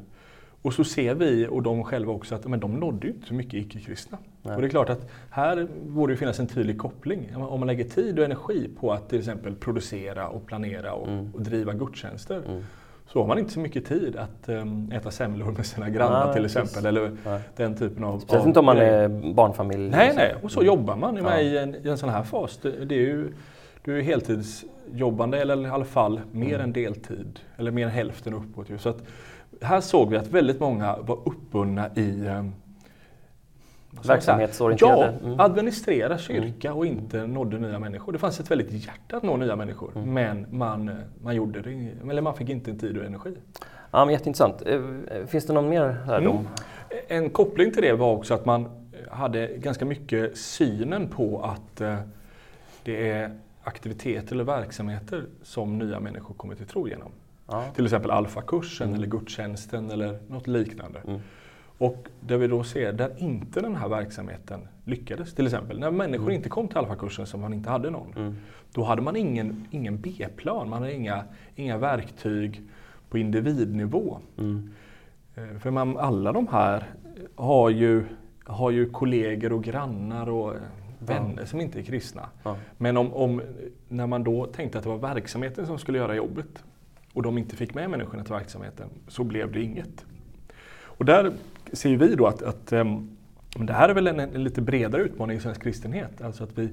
Och 0.63 0.75
så 0.75 0.85
ser 0.85 1.15
vi 1.15 1.47
och 1.47 1.63
de 1.63 1.85
själva 1.85 2.13
också 2.13 2.35
att 2.35 2.47
men 2.47 2.61
de 2.61 2.75
nådde 2.75 3.07
ju 3.07 3.13
inte 3.13 3.27
så 3.27 3.35
mycket 3.35 3.55
icke-kristna. 3.55 4.19
Och 4.43 4.61
det 4.61 4.67
är 4.67 4.71
klart 4.71 4.91
att 4.91 5.11
här 5.31 5.69
borde 5.87 6.13
det 6.13 6.17
finnas 6.17 6.41
en 6.41 6.47
tydlig 6.47 6.79
koppling. 6.79 7.37
Om 7.37 7.61
man 7.61 7.67
lägger 7.67 7.85
tid 7.85 8.19
och 8.19 8.25
energi 8.25 8.71
på 8.81 8.93
att 8.93 9.09
till 9.09 9.19
exempel 9.19 9.55
producera 9.55 10.29
och 10.29 10.47
planera 10.47 10.93
och, 10.93 11.09
mm. 11.09 11.35
och 11.35 11.43
driva 11.43 11.73
gudstjänster 11.73 12.43
mm. 12.47 12.63
Så 13.13 13.21
har 13.21 13.27
man 13.27 13.39
inte 13.39 13.53
så 13.53 13.61
mycket 13.61 13.87
tid 13.87 14.17
att 14.17 14.49
um, 14.49 14.93
äta 14.93 15.11
semlor 15.11 15.53
med 15.53 15.67
sina 15.67 15.91
grannar 15.91 16.25
nej, 16.25 16.35
till 16.35 16.45
exempel. 16.45 16.87
Eller 16.87 17.17
nej. 17.25 17.41
den 17.57 17.77
typen 17.77 18.05
av... 18.05 18.19
Speciellt 18.19 18.47
inte 18.47 18.59
om 18.59 18.67
man 18.67 18.79
är 18.79 19.09
barnfamilj. 19.35 19.91
Nej, 19.91 20.13
nej. 20.17 20.35
Och 20.43 20.51
så 20.51 20.61
mm. 20.61 20.67
jobbar 20.67 20.97
man 20.97 21.17
ja. 21.17 21.41
i, 21.41 21.59
en, 21.59 21.75
i 21.75 21.89
en 21.89 21.99
sån 21.99 22.09
här 22.09 22.23
fas. 22.23 22.59
Det, 22.63 22.85
det 22.85 22.95
är 22.95 22.99
ju, 22.99 23.33
du 23.85 23.99
är 23.99 24.03
heltidsjobbande 24.03 25.39
eller 25.39 25.67
i 25.67 25.71
alla 25.71 25.85
fall 25.85 26.21
mer 26.33 26.55
mm. 26.55 26.61
än 26.61 26.73
deltid. 26.73 27.41
Eller 27.57 27.71
mer 27.71 27.85
än 27.85 27.93
hälften 27.93 28.35
uppåt. 28.35 28.67
Så 28.79 28.89
att, 28.89 29.03
här 29.63 29.81
såg 29.81 30.11
vi 30.11 30.17
att 30.17 30.29
väldigt 30.29 30.61
många 30.61 30.97
var 30.97 31.19
uppbundna 31.25 31.91
i 31.97 32.27
ehm, 32.27 32.53
Verksamhetsorienterade? 34.05 35.15
Ja, 35.21 35.27
mm. 35.27 35.41
administrera 35.41 36.19
kyrka 36.19 36.73
och 36.73 36.87
inte 36.87 37.27
nådde 37.27 37.59
nya 37.59 37.79
människor. 37.79 38.13
Det 38.13 38.19
fanns 38.19 38.41
ett 38.41 38.51
väldigt 38.51 38.71
hjärta 38.87 39.17
att 39.17 39.23
nå 39.23 39.37
nya 39.37 39.57
människor, 39.57 39.93
mm. 39.97 40.15
men 40.15 40.47
man, 40.51 40.91
man, 41.23 41.37
gjorde 41.37 41.61
det, 41.63 41.93
eller 42.11 42.23
man 42.23 42.35
fick 42.35 42.49
inte 42.49 42.75
tid 42.75 42.99
och 42.99 43.05
energi. 43.05 43.35
Ja, 43.91 44.05
men 44.05 44.13
jätteintressant. 44.13 44.63
Eh, 44.67 44.81
finns 45.27 45.47
det 45.47 45.53
någon 45.53 45.69
mer 45.69 45.97
lärdom? 46.07 46.37
Mm. 46.37 46.47
En 47.09 47.31
koppling 47.31 47.73
till 47.73 47.83
det 47.83 47.93
var 47.93 48.13
också 48.13 48.35
att 48.35 48.47
man 48.47 48.69
hade 49.11 49.47
ganska 49.47 49.85
mycket 49.85 50.39
synen 50.39 51.09
på 51.09 51.43
att 51.43 51.81
eh, 51.81 51.97
det 52.83 53.11
är 53.11 53.31
aktiviteter 53.63 54.35
eller 54.35 54.45
verksamheter 54.45 55.25
som 55.43 55.79
nya 55.79 56.01
människor 56.01 56.35
kommer 56.35 56.55
till 56.55 56.67
tro 56.67 56.89
genom. 56.89 57.13
Ja. 57.47 57.65
Till 57.75 57.85
exempel 57.85 58.11
alfakursen 58.11 58.89
mm. 58.89 58.99
eller 58.99 59.07
gudstjänsten 59.07 59.91
eller 59.91 60.19
något 60.29 60.47
liknande. 60.47 61.01
Mm. 61.07 61.21
Och 61.79 62.09
där 62.21 62.37
vi 62.37 62.47
då 62.47 62.65
ser 62.65 62.93
där 62.93 63.13
inte 63.17 63.61
den 63.61 63.77
här 63.77 63.89
verksamheten 63.89 64.61
lyckades, 64.85 65.35
till 65.35 65.47
exempel 65.47 65.79
när 65.79 65.91
människor 65.91 66.25
mm. 66.25 66.35
inte 66.35 66.49
kom 66.49 66.69
till 66.69 66.79
alfakursen 66.79 67.27
som 67.27 67.41
man 67.41 67.53
inte 67.53 67.71
hade 67.71 67.91
någon. 67.91 68.13
Mm. 68.17 68.37
Då 68.73 68.83
hade 68.83 69.03
man 69.03 69.17
ingen, 69.17 69.67
ingen 69.71 70.01
B-plan, 70.01 70.69
man 70.69 70.83
hade 70.83 70.95
inga, 70.95 71.25
inga 71.55 71.79
verktyg 71.79 72.63
på 73.11 73.19
individnivå. 73.19 74.19
Mm. 74.39 74.71
Eh, 75.35 75.59
för 75.59 75.71
man, 75.71 75.97
alla 75.97 76.33
de 76.33 76.49
här 76.49 76.85
har 77.35 77.71
ju, 77.71 78.05
har 78.45 78.71
ju 78.71 78.91
kollegor 78.91 79.53
och 79.53 79.65
grannar 79.65 80.29
och 80.29 80.55
vänner 80.99 81.41
ja. 81.41 81.47
som 81.47 81.61
inte 81.61 81.79
är 81.79 81.83
kristna. 81.83 82.29
Ja. 82.43 82.57
Men 82.77 82.97
om, 82.97 83.15
om, 83.15 83.43
när 83.89 84.07
man 84.07 84.25
då 84.25 84.47
tänkte 84.47 84.79
att 84.79 84.85
det 84.85 84.91
var 84.91 85.15
verksamheten 85.15 85.67
som 85.67 85.79
skulle 85.79 85.99
göra 85.99 86.15
jobbet 86.15 86.65
och 87.13 87.23
de 87.23 87.39
inte 87.39 87.57
fick 87.57 87.75
med 87.75 87.91
människorna 87.91 88.25
till 88.25 88.33
verksamheten 88.33 88.89
så 89.09 89.25
blev 89.25 89.53
det 89.53 89.63
inget. 89.63 90.05
Och 90.99 91.05
där 91.05 91.33
ser 91.73 91.97
vi 91.97 92.15
då 92.15 92.27
att, 92.27 92.43
att 92.43 92.73
um, 92.73 93.11
det 93.55 93.73
här 93.73 93.89
är 93.89 93.95
väl 93.95 94.07
en, 94.07 94.21
en, 94.21 94.45
lite 94.45 94.61
bredare 94.61 95.03
utmaning 95.03 95.37
i 95.37 95.41
svensk 95.41 95.63
kristenhet. 95.63 96.23
Alltså 96.23 96.45
att 96.45 96.59
vi 96.59 96.69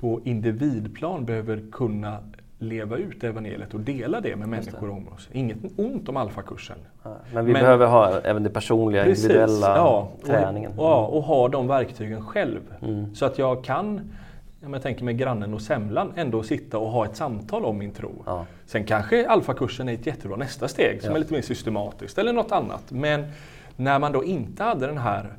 på 0.00 0.20
individplan 0.24 1.24
behöver 1.24 1.62
kunna 1.72 2.18
leva 2.58 2.96
ut 2.96 3.24
evangeliet 3.24 3.74
och 3.74 3.80
dela 3.80 4.20
det 4.20 4.36
med 4.36 4.48
människor 4.48 4.86
det. 4.86 4.92
om 4.92 5.08
oss. 5.08 5.28
Inget 5.32 5.58
ont 5.76 6.08
om 6.08 6.16
alfakursen. 6.16 6.78
Ja, 7.02 7.16
men 7.32 7.44
vi 7.44 7.52
men, 7.52 7.62
behöver 7.62 7.86
ha 7.86 8.20
även 8.20 8.42
det 8.42 8.50
personliga, 8.50 9.04
precis, 9.04 9.24
individuella 9.24 9.76
ja, 9.76 10.12
träningen. 10.26 10.70
Och, 10.70 10.84
ja, 10.84 11.06
och 11.06 11.22
ha 11.22 11.48
de 11.48 11.66
verktygen 11.66 12.22
själv. 12.22 12.60
Mm. 12.82 13.14
Så 13.14 13.24
att 13.24 13.38
jag 13.38 13.64
kan 13.64 14.00
jag 14.60 14.82
tänker 14.82 15.04
med 15.04 15.18
grannen 15.18 15.54
och 15.54 15.60
semlan, 15.60 16.12
ändå 16.16 16.42
sitta 16.42 16.78
och 16.78 16.90
ha 16.90 17.04
ett 17.04 17.16
samtal 17.16 17.64
om 17.64 17.78
min 17.78 17.90
tro. 17.90 18.22
Ja. 18.26 18.46
Sen 18.66 18.84
kanske 18.84 19.28
alfakursen 19.28 19.88
är 19.88 19.94
ett 19.94 20.06
jättebra 20.06 20.36
nästa 20.36 20.68
steg 20.68 21.02
som 21.02 21.10
ja. 21.10 21.16
är 21.16 21.20
lite 21.20 21.34
mer 21.34 21.42
systematiskt 21.42 22.18
eller 22.18 22.32
något 22.32 22.52
annat. 22.52 22.90
Men 22.90 23.24
när 23.76 23.98
man 23.98 24.12
då 24.12 24.24
inte 24.24 24.64
hade 24.64 24.86
det 24.86 25.00
här 25.00 25.36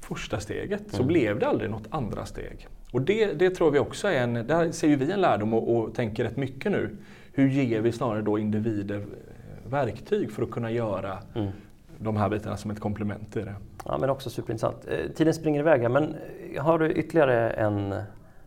första 0.00 0.40
steget 0.40 0.82
så 0.90 0.96
mm. 0.96 1.06
blev 1.06 1.38
det 1.38 1.46
aldrig 1.48 1.70
något 1.70 1.86
andra 1.90 2.24
steg. 2.24 2.68
Och 2.92 3.02
det, 3.02 3.32
det 3.32 3.50
tror 3.50 3.70
vi 3.70 3.78
också 3.78 4.08
är 4.08 4.22
en, 4.22 4.34
där 4.34 4.72
ser 4.72 4.88
ju 4.88 4.96
vi 4.96 5.12
en 5.12 5.20
lärdom 5.20 5.54
och, 5.54 5.76
och 5.76 5.94
tänker 5.94 6.24
rätt 6.24 6.36
mycket 6.36 6.72
nu. 6.72 6.96
Hur 7.32 7.48
ger 7.48 7.80
vi 7.80 7.92
snarare 7.92 8.22
då 8.22 8.38
individer 8.38 8.96
eh, 8.96 9.70
verktyg 9.70 10.32
för 10.32 10.42
att 10.42 10.50
kunna 10.50 10.70
göra 10.70 11.18
mm. 11.34 11.50
de 11.98 12.16
här 12.16 12.28
bitarna 12.28 12.56
som 12.56 12.70
ett 12.70 12.80
komplement 12.80 13.32
till 13.32 13.44
det. 13.44 13.54
Ja 13.84 13.98
men 13.98 14.10
också 14.10 14.30
superintressant. 14.30 14.86
Eh, 14.88 15.10
tiden 15.14 15.34
springer 15.34 15.60
iväg 15.60 15.82
här 15.82 15.88
men 15.88 16.16
har 16.58 16.78
du 16.78 16.92
ytterligare 16.92 17.50
en 17.50 17.94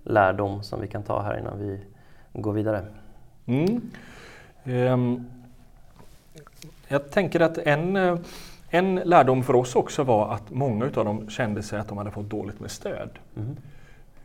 lärdom 0.04 0.64
som 0.64 0.82
vi 0.82 0.88
kan 0.88 1.04
ta 1.04 1.22
här 1.22 1.40
innan 1.40 1.60
vi 1.60 1.80
går 2.34 2.54
vidare? 2.54 2.86
Mm. 3.46 3.82
Um, 4.66 5.26
jag 6.88 7.12
tänker 7.12 7.40
att 7.40 7.58
en, 7.58 7.96
eh, 7.96 8.18
en 8.78 8.96
lärdom 8.96 9.44
för 9.44 9.56
oss 9.56 9.76
också 9.76 10.04
var 10.04 10.34
att 10.34 10.52
många 10.52 10.86
av 10.86 11.06
dem 11.06 11.30
kände 11.30 11.64
sig 11.64 11.80
att 11.80 11.88
de 11.88 11.98
hade 11.98 12.12
fått 12.12 12.30
dåligt 12.30 12.60
med 12.60 12.72
stöd. 12.72 13.10
Mm. 13.36 13.56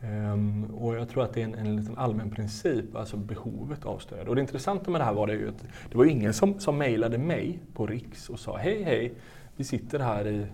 Um, 0.03 0.65
och 0.65 0.95
jag 0.95 1.09
tror 1.09 1.23
att 1.23 1.33
det 1.33 1.41
är 1.41 1.45
en, 1.45 1.55
en 1.55 1.75
liten 1.75 1.97
allmän 1.97 2.31
princip, 2.31 2.95
alltså 2.95 3.17
behovet 3.17 3.85
av 3.85 3.97
stöd. 3.97 4.27
Och 4.27 4.35
det 4.35 4.41
intressanta 4.41 4.91
med 4.91 5.01
det 5.01 5.05
här 5.05 5.13
var 5.13 5.27
det 5.27 5.33
ju 5.33 5.49
att 5.49 5.63
det 5.91 5.97
var 5.97 6.05
ingen 6.05 6.33
som, 6.33 6.59
som 6.59 6.77
mejlade 6.77 7.17
mig 7.17 7.59
på 7.73 7.87
Riks 7.87 8.29
och 8.29 8.39
sa 8.39 8.57
hej 8.57 8.83
hej, 8.83 9.13
vi 9.55 9.63
sitter 9.63 9.99
här 9.99 10.27
i 10.27 10.45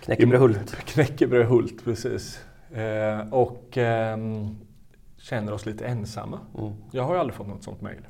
Knäckebrödhult. 0.00 0.76
Knäckebrödhult, 0.84 1.84
precis. 1.84 2.44
Uh, 2.76 3.34
och 3.34 3.76
um, 3.76 4.58
känner 5.16 5.52
oss 5.52 5.66
lite 5.66 5.86
ensamma. 5.86 6.38
Mm. 6.58 6.72
Jag 6.90 7.02
har 7.02 7.14
ju 7.14 7.20
aldrig 7.20 7.34
fått 7.34 7.48
något 7.48 7.62
sånt 7.62 7.80
mejl. 7.80 8.06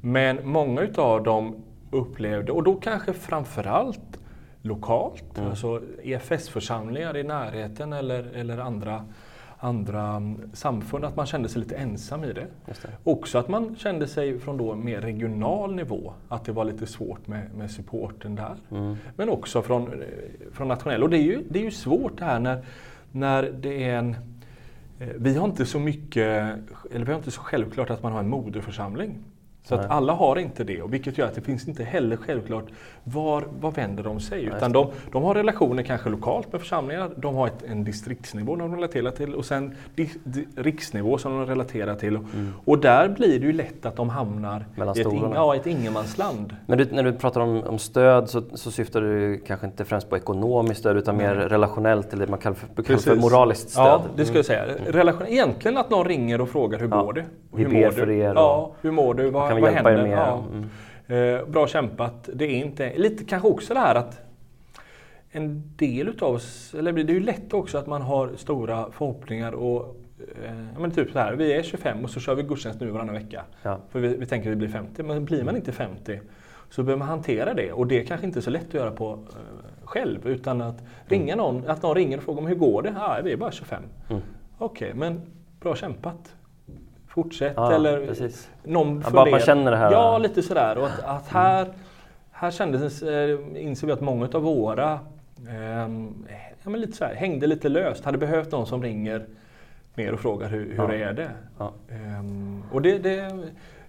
Men 0.00 0.48
många 0.48 0.80
utav 0.80 1.22
dem 1.22 1.64
upplevde, 1.92 2.52
och 2.52 2.62
då 2.62 2.74
kanske 2.74 3.12
framförallt 3.12 4.18
lokalt, 4.62 5.38
mm. 5.38 5.50
alltså 5.50 5.82
EFS-församlingar 6.02 7.16
i 7.16 7.22
närheten 7.22 7.92
eller, 7.92 8.22
eller 8.34 8.58
andra 8.58 9.04
andra 9.64 10.08
mm, 10.08 10.50
samfund, 10.52 11.04
att 11.04 11.16
man 11.16 11.26
kände 11.26 11.48
sig 11.48 11.60
lite 11.60 11.76
ensam 11.76 12.24
i 12.24 12.32
det. 12.32 12.46
det. 12.66 12.74
Också 13.04 13.38
att 13.38 13.48
man 13.48 13.76
kände 13.76 14.06
sig 14.06 14.38
från 14.38 14.56
då 14.56 14.74
mer 14.74 15.00
regional 15.00 15.74
nivå, 15.74 16.12
att 16.28 16.44
det 16.44 16.52
var 16.52 16.64
lite 16.64 16.86
svårt 16.86 17.26
med, 17.26 17.54
med 17.54 17.70
supporten 17.70 18.34
där. 18.34 18.56
Mm. 18.70 18.96
Men 19.16 19.28
också 19.28 19.62
från, 19.62 20.02
från 20.52 20.68
nationell. 20.68 21.02
Och 21.02 21.10
det 21.10 21.18
är, 21.18 21.22
ju, 21.22 21.42
det 21.48 21.58
är 21.58 21.62
ju 21.62 21.70
svårt 21.70 22.18
det 22.18 22.24
här 22.24 22.38
när, 22.38 22.64
när 23.12 23.42
det 23.42 23.84
är 23.84 23.98
en... 23.98 24.16
Eh, 24.98 25.08
vi 25.16 25.34
har 25.34 25.44
inte 25.44 25.66
så 25.66 25.78
mycket, 25.78 26.58
eller 26.90 27.04
vi 27.04 27.12
har 27.12 27.18
inte 27.18 27.30
så 27.30 27.40
självklart 27.40 27.90
att 27.90 28.02
man 28.02 28.12
har 28.12 28.20
en 28.20 28.28
moderförsamling. 28.28 29.18
Så 29.64 29.76
Nej. 29.76 29.84
att 29.84 29.90
alla 29.90 30.12
har 30.12 30.36
inte 30.38 30.64
det, 30.64 30.82
och 30.82 30.92
vilket 30.94 31.18
gör 31.18 31.26
att 31.26 31.34
det 31.34 31.40
finns 31.40 31.68
inte 31.68 31.84
heller 31.84 32.16
självklart 32.16 32.64
var, 33.04 33.44
var 33.60 33.70
vänder 33.70 34.02
de 34.02 34.20
sig. 34.20 34.44
Utan 34.44 34.72
de, 34.72 34.86
de 35.12 35.22
har 35.22 35.34
relationer 35.34 35.82
kanske 35.82 36.08
lokalt 36.10 36.52
med 36.52 36.60
församlingar, 36.60 37.10
de 37.16 37.34
har 37.34 37.46
ett, 37.46 37.62
en 37.68 37.84
distriktsnivå 37.84 38.56
de 38.56 38.74
relaterar 38.74 39.10
till 39.10 39.34
och 39.34 39.44
sen 39.44 39.74
di, 39.94 40.10
di, 40.24 40.46
riksnivå 40.56 41.18
som 41.18 41.32
de 41.32 41.46
relaterar 41.46 41.94
till. 41.94 42.18
Och 42.64 42.78
där 42.78 43.08
blir 43.08 43.40
det 43.40 43.46
ju 43.46 43.52
lätt 43.52 43.86
att 43.86 43.96
de 43.96 44.08
hamnar 44.08 44.52
Mm. 44.56 44.64
Mellan 44.74 44.96
i 44.98 45.00
ett, 45.00 45.06
ing- 45.06 45.32
ja, 45.34 45.56
ett 45.56 45.66
ingenmansland. 45.66 46.56
Men 46.66 46.78
du, 46.78 46.84
när 46.92 47.02
du 47.02 47.12
pratar 47.12 47.40
om, 47.40 47.62
om 47.62 47.78
stöd 47.78 48.28
så, 48.28 48.42
så 48.54 48.70
syftar 48.70 49.00
du 49.00 49.42
kanske 49.46 49.66
inte 49.66 49.84
främst 49.84 50.10
på 50.10 50.16
ekonomiskt 50.16 50.80
stöd 50.80 50.96
utan 50.96 51.16
mer 51.16 51.34
relationellt 51.34 52.12
eller 52.12 52.26
det 52.26 52.30
man 52.30 52.40
för, 52.54 52.82
kallar 52.82 52.98
för 52.98 53.16
moraliskt 53.16 53.70
stöd. 53.70 53.84
Ja, 53.86 54.02
det 54.16 54.24
ska 54.24 54.36
jag 54.36 54.44
säga. 54.44 54.64
Relation, 54.86 55.26
egentligen 55.26 55.76
att 55.76 55.90
någon 55.90 56.06
ringer 56.08 56.40
och 56.40 56.48
frågar 56.48 56.78
hur 56.78 56.88
Ja. 56.90 57.02
går 57.02 57.12
det? 57.12 57.24
Och 57.50 57.58
Vi 57.58 57.62
hur 57.64 57.70
ber 57.70 57.84
mår 57.84 57.90
för 57.90 58.06
du? 58.06 58.16
er 58.18 58.30
och- 58.30 58.36
Ja, 58.36 58.72
hur 58.80 58.90
mår 58.90 59.14
du? 59.14 59.30
Vad, 59.30 59.51
kan 59.54 59.62
vi 59.62 59.72
hjälpa 59.72 59.92
er 59.92 59.96
händer? 59.96 60.16
med? 60.16 60.18
Ja. 60.18 60.44
Mm. 60.52 61.40
Eh, 61.40 61.46
bra 61.46 61.66
kämpat. 61.66 62.28
Det 62.34 62.44
är 62.44 62.64
inte, 62.64 62.98
lite 62.98 63.24
kanske 63.24 63.48
också 63.48 63.74
det 63.74 63.80
här 63.80 63.94
att 63.94 64.20
en 65.30 65.62
del 65.76 66.08
utav 66.08 66.34
oss, 66.34 66.74
eller 66.78 66.92
det 66.92 67.00
är 67.00 67.14
ju 67.14 67.20
lätt 67.20 67.54
också 67.54 67.78
att 67.78 67.86
man 67.86 68.02
har 68.02 68.30
stora 68.36 68.90
förhoppningar 68.92 69.52
och 69.52 69.96
eh, 70.44 70.80
men 70.80 70.90
typ 70.90 71.10
så 71.12 71.18
här, 71.18 71.32
vi 71.32 71.52
är 71.52 71.62
25 71.62 72.04
och 72.04 72.10
så 72.10 72.20
kör 72.20 72.34
vi 72.34 72.42
gudstjänst 72.42 72.80
nu 72.80 72.90
varannan 72.90 73.14
vecka. 73.14 73.44
Ja. 73.62 73.78
För 73.90 74.00
vi, 74.00 74.16
vi 74.16 74.26
tänker 74.26 74.48
att 74.48 74.52
vi 74.52 74.56
blir 74.56 74.68
50, 74.68 75.02
men 75.02 75.24
blir 75.24 75.44
man 75.44 75.56
inte 75.56 75.72
50 75.72 76.20
så 76.70 76.82
behöver 76.82 76.98
man 76.98 77.08
hantera 77.08 77.54
det 77.54 77.72
och 77.72 77.86
det 77.86 78.04
kanske 78.04 78.26
inte 78.26 78.38
är 78.38 78.40
så 78.40 78.50
lätt 78.50 78.68
att 78.68 78.74
göra 78.74 78.90
på 78.90 79.12
eh, 79.12 79.86
själv 79.86 80.26
utan 80.26 80.60
att 80.60 80.82
ringa 81.06 81.36
någon, 81.36 81.66
att 81.66 81.82
någon 81.82 81.94
ringer 81.94 82.16
och 82.16 82.22
frågar 82.22 82.48
hur 82.48 82.54
går 82.54 82.82
det? 82.82 82.94
Ja, 82.96 83.20
vi 83.24 83.32
är 83.32 83.36
bara 83.36 83.52
25. 83.52 83.82
Mm. 84.10 84.22
Okej, 84.58 84.92
men 84.94 85.20
bra 85.60 85.76
kämpat. 85.76 86.34
Fortsätt 87.14 87.52
Ja, 87.56 87.72
eller 87.72 88.06
precis. 88.06 88.50
någon 88.62 89.02
Ja, 89.04 89.10
bara 89.10 89.30
man 89.30 89.40
känner 89.40 89.70
det 89.70 89.76
här. 89.76 89.92
Ja, 89.92 90.18
lite 90.18 90.42
sådär. 90.42 90.78
Och 90.78 90.86
att, 90.86 91.04
att 91.04 91.28
här, 91.28 91.66
här 92.30 92.50
kändes, 92.50 93.02
eh, 93.02 93.38
inser 93.56 93.86
vi 93.86 93.92
att 93.92 94.00
många 94.00 94.28
av 94.34 94.42
våra 94.42 94.98
ehm, 95.50 96.14
ja, 96.64 96.70
men 96.70 96.80
lite 96.80 96.92
så 96.92 97.04
här, 97.04 97.14
hängde 97.14 97.46
lite 97.46 97.68
löst. 97.68 98.04
Hade 98.04 98.18
behövt 98.18 98.52
någon 98.52 98.66
som 98.66 98.82
ringer 98.82 99.26
mer 99.94 100.12
och 100.12 100.20
frågar 100.20 100.48
hur, 100.48 100.64
hur 100.70 100.92
Ja. 100.92 100.92
är 101.08 101.12
det 101.12 101.30
Ja. 101.58 101.72
Ehm, 101.90 102.62
Och 102.72 102.82
det, 102.82 102.98
det, 102.98 103.38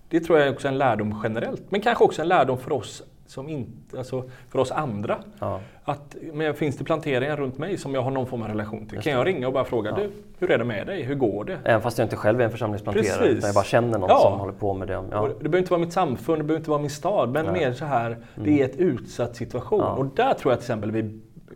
det 0.09 0.19
tror 0.19 0.39
jag 0.39 0.47
är 0.47 0.51
också 0.53 0.67
en 0.67 0.77
lärdom 0.77 1.19
generellt. 1.23 1.61
Men 1.69 1.81
kanske 1.81 2.03
också 2.03 2.21
en 2.21 2.27
lärdom 2.27 2.57
för 2.57 2.71
oss 2.71 3.03
som 3.33 3.49
inte, 3.49 3.97
alltså 3.97 4.23
för 4.49 4.59
oss 4.59 4.71
andra. 4.71 5.17
Ja. 5.39 5.59
Att, 5.83 6.15
men 6.33 6.53
finns 6.53 6.77
det 6.77 6.83
planteringar 6.83 7.37
runt 7.37 7.57
mig 7.57 7.77
som 7.77 7.93
jag 7.93 8.01
har 8.01 8.11
någon 8.11 8.27
form 8.27 8.41
av 8.41 8.47
relation 8.47 8.85
till? 8.85 8.95
Just 8.95 9.03
Kan 9.03 9.13
jag 9.13 9.27
ringa 9.27 9.47
och 9.47 9.53
bara 9.53 9.65
fråga, 9.65 9.89
Ja. 9.89 9.95
du, 9.97 10.11
hur 10.39 10.51
är 10.51 10.57
det 10.57 10.63
med 10.63 10.87
dig? 10.87 11.03
Hur 11.03 11.15
går 11.15 11.45
det? 11.45 11.57
Även 11.63 11.81
fast 11.81 11.97
jag 11.97 12.05
inte 12.05 12.15
själv 12.15 12.41
är 12.41 12.45
en 12.45 12.51
församlingsplanterare 12.51 13.17
Precis. 13.17 13.37
utan 13.37 13.47
jag 13.47 13.55
bara 13.55 13.63
känner 13.63 13.99
någon 13.99 14.09
Ja. 14.09 14.19
som 14.21 14.39
håller 14.39 14.53
på 14.53 14.73
med 14.73 14.87
det. 14.87 14.93
Ja. 14.93 15.27
Det 15.27 15.39
behöver 15.43 15.57
inte 15.57 15.71
vara 15.71 15.81
mitt 15.81 15.93
samfund, 15.93 16.39
det 16.39 16.43
behöver 16.43 16.59
inte 16.59 16.69
vara 16.69 16.81
min 16.81 16.89
stad, 16.89 17.29
men 17.29 17.45
Nej. 17.45 17.53
mer 17.53 17.73
så 17.73 17.85
här, 17.85 18.17
det 18.35 18.61
är 18.61 18.65
ett 18.65 18.75
utsatt 18.77 19.35
situation. 19.35 19.81
Och 19.81 20.05
där 20.05 20.33
tror 20.33 20.51
jag 20.51 20.59
till 20.59 20.63
exempel 20.65 20.91
vi, 20.91 21.01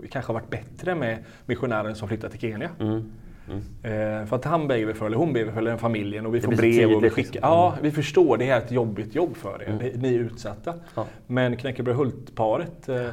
vi 0.02 0.08
kanske 0.08 0.30
har 0.30 0.40
varit 0.40 0.50
bättre 0.50 0.96
med 0.96 1.18
missionären 1.46 1.96
som 1.96 2.08
flyttat 2.08 2.32
till 2.32 2.40
Kenya. 2.40 2.70
Mm. 2.80 3.12
Mm. 3.50 4.22
Eh, 4.22 4.26
för 4.26 4.36
att 4.36 4.46
han 4.46 4.68
ber 4.68 4.94
för, 4.94 5.06
eller 5.06 5.18
hon 5.18 5.34
ber 5.34 5.52
för 5.52 5.62
den 5.62 5.78
familjen 5.78 6.26
och 6.26 6.36
vi 6.36 6.42
får 6.42 6.52
brev 6.52 6.92
och 6.92 7.04
vi 7.04 7.10
skickar. 7.10 7.40
Ja, 7.42 7.74
vi 7.82 7.92
förstår, 7.92 8.38
det 8.38 8.50
är 8.50 8.58
ett 8.58 8.72
jobbigt 8.72 9.16
jobb 9.16 9.38
för 9.38 9.62
er. 9.64 9.68
Mm. 9.70 10.02
Ni- 10.02 10.16
är 10.16 10.20
utsatta. 10.20 10.74
Ja. 10.96 11.06
Men 11.28 11.58
Knäckebröd 11.58 11.96
Hult-paret 11.96 12.90
eh, 12.90 13.08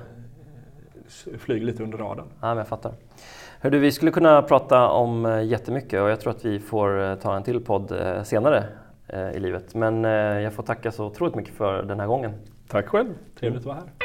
flyger 1.39 1.67
lite 1.67 1.83
under 1.83 1.99
radarn. 1.99 2.27
Ja, 2.41 2.47
men 2.49 2.57
jag 2.57 2.69
fattar. 2.69 2.93
Hör 3.61 3.71
du, 3.71 3.79
vi 3.79 3.93
skulle 3.93 4.11
kunna 4.11 4.43
prata 4.43 4.89
om 4.89 5.27
eh, 5.27 5.43
jättemycket 5.43 6.03
och 6.03 6.11
jag 6.11 6.21
tror 6.21 6.31
att 6.33 6.45
vi 6.45 6.61
får 6.61 7.17
ta 7.17 7.37
en 7.37 7.43
till 7.43 7.61
podd 7.61 7.93
senare 8.25 8.65
i 9.35 9.39
livet. 9.41 9.75
Men 9.75 10.05
jag 10.43 10.53
får 10.53 10.63
tacka 10.63 10.93
så 10.93 11.07
otroligt 11.07 11.35
mycket 11.35 11.55
för 11.55 11.83
den 11.83 12.01
här 12.01 12.07
gången. 12.07 12.33
Tack 12.69 12.87
själv, 12.89 13.09
trevligt 13.39 13.61
att 13.61 13.67
vara 13.67 13.77
här. 13.77 14.04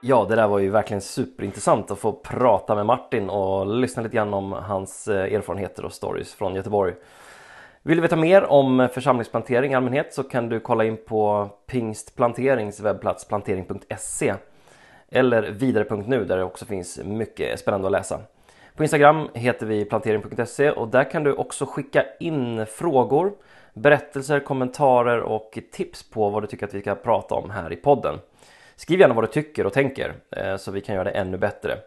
Ja, 0.00 0.26
det 0.28 0.36
där 0.36 0.48
var 0.48 0.58
ju 0.58 0.70
verkligen 0.70 1.00
superintressant 1.00 1.90
att 1.90 1.98
få 1.98 2.12
prata 2.12 2.74
med 2.74 2.86
Martin 2.86 3.30
och 3.30 3.66
lyssna 3.66 4.02
lite 4.02 4.16
grann 4.16 4.34
om 4.34 4.52
hans 4.52 5.08
eh, 5.08 5.34
erfarenheter 5.34 5.84
och 5.84 5.92
stories 5.92 6.34
från 6.34 6.54
Göteborg. 6.54 6.94
Vill 7.82 7.96
du 7.96 8.02
veta 8.02 8.16
mer 8.16 8.44
om 8.44 8.88
församlingsplantering 8.92 9.72
i 9.72 9.74
allmänhet 9.74 10.14
så 10.14 10.22
kan 10.22 10.48
du 10.48 10.60
kolla 10.60 10.84
in 10.84 10.96
på 11.06 11.48
Pingstplanterings 11.66 12.80
webbplats 12.80 13.28
plantering.se 13.28 14.34
eller 15.10 15.42
vidare.nu 15.42 16.24
där 16.24 16.36
det 16.36 16.44
också 16.44 16.64
finns 16.64 16.98
mycket 17.04 17.60
spännande 17.60 17.86
att 17.86 17.92
läsa. 17.92 18.20
På 18.76 18.82
Instagram 18.82 19.28
heter 19.34 19.66
vi 19.66 19.84
plantering.se 19.84 20.70
och 20.70 20.88
där 20.88 21.10
kan 21.10 21.24
du 21.24 21.32
också 21.32 21.66
skicka 21.66 22.04
in 22.20 22.66
frågor, 22.66 23.32
berättelser, 23.74 24.40
kommentarer 24.40 25.20
och 25.20 25.58
tips 25.72 26.10
på 26.10 26.28
vad 26.28 26.42
du 26.42 26.46
tycker 26.46 26.66
att 26.66 26.74
vi 26.74 26.80
ska 26.80 26.94
prata 26.94 27.34
om 27.34 27.50
här 27.50 27.72
i 27.72 27.76
podden. 27.76 28.18
Skriv 28.78 29.00
gärna 29.00 29.14
vad 29.14 29.24
du 29.24 29.28
tycker 29.28 29.66
och 29.66 29.72
tänker 29.72 30.14
eh, 30.30 30.56
så 30.56 30.70
vi 30.70 30.80
kan 30.80 30.94
göra 30.94 31.04
det 31.04 31.10
ännu 31.10 31.38
bättre. 31.38 31.78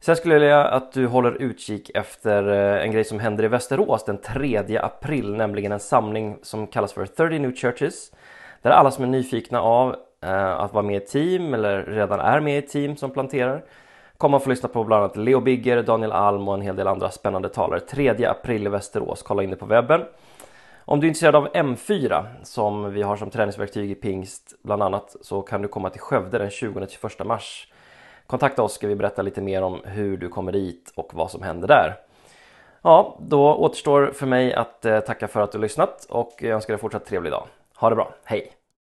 Sen 0.00 0.16
skulle 0.16 0.34
jag 0.34 0.40
vilja 0.40 0.64
att 0.64 0.92
du 0.92 1.06
håller 1.06 1.42
utkik 1.42 1.90
efter 1.94 2.48
eh, 2.48 2.84
en 2.84 2.92
grej 2.92 3.04
som 3.04 3.20
händer 3.20 3.44
i 3.44 3.48
Västerås 3.48 4.04
den 4.04 4.18
3 4.18 4.78
april, 4.82 5.34
nämligen 5.34 5.72
en 5.72 5.80
samling 5.80 6.38
som 6.42 6.66
kallas 6.66 6.92
för 6.92 7.06
30 7.06 7.38
New 7.38 7.54
Churches. 7.54 8.12
Där 8.62 8.70
alla 8.70 8.90
som 8.90 9.04
är 9.04 9.08
nyfikna 9.08 9.60
av 9.60 9.96
eh, 10.22 10.60
att 10.60 10.72
vara 10.72 10.82
med 10.82 11.02
i 11.02 11.06
team 11.06 11.54
eller 11.54 11.84
redan 11.84 12.20
är 12.20 12.40
med 12.40 12.58
i 12.58 12.62
team 12.62 12.96
som 12.96 13.10
planterar 13.10 13.64
kommer 14.18 14.36
att 14.36 14.44
få 14.44 14.50
lyssna 14.50 14.68
på 14.68 14.84
bland 14.84 15.04
annat 15.04 15.16
Leo 15.16 15.40
Bigger, 15.40 15.82
Daniel 15.82 16.12
Alm 16.12 16.48
och 16.48 16.54
en 16.54 16.60
hel 16.60 16.76
del 16.76 16.86
andra 16.86 17.10
spännande 17.10 17.48
talare. 17.48 17.80
3 17.80 18.26
april 18.26 18.66
i 18.66 18.70
Västerås, 18.70 19.22
kolla 19.22 19.42
in 19.42 19.50
det 19.50 19.56
på 19.56 19.66
webben. 19.66 20.04
Om 20.86 21.00
du 21.00 21.06
är 21.06 21.08
intresserad 21.08 21.36
av 21.36 21.52
M4 21.52 22.24
som 22.42 22.92
vi 22.92 23.02
har 23.02 23.16
som 23.16 23.30
träningsverktyg 23.30 23.90
i 23.90 23.94
pingst 23.94 24.54
bland 24.62 24.82
annat 24.82 25.16
så 25.20 25.42
kan 25.42 25.62
du 25.62 25.68
komma 25.68 25.90
till 25.90 26.00
Skövde 26.00 26.38
den 26.38 26.48
20-21 26.48 27.24
mars. 27.24 27.68
Kontakta 28.26 28.62
oss 28.62 28.74
ska 28.74 28.86
vi 28.88 28.94
berätta 28.94 29.22
lite 29.22 29.40
mer 29.40 29.62
om 29.62 29.80
hur 29.84 30.16
du 30.16 30.28
kommer 30.28 30.52
dit 30.52 30.92
och 30.94 31.10
vad 31.14 31.30
som 31.30 31.42
händer 31.42 31.68
där. 31.68 31.96
Ja, 32.82 33.18
då 33.20 33.54
återstår 33.54 34.10
för 34.14 34.26
mig 34.26 34.54
att 34.54 34.84
eh, 34.84 35.00
tacka 35.00 35.28
för 35.28 35.40
att 35.40 35.52
du 35.52 35.58
lyssnat 35.58 36.06
och 36.10 36.32
jag 36.38 36.50
önskar 36.50 36.74
dig 36.74 36.80
fortsatt 36.80 37.06
trevlig 37.06 37.32
dag. 37.32 37.46
Ha 37.76 37.90
det 37.90 37.96
bra, 37.96 38.14
hej! 38.24 38.53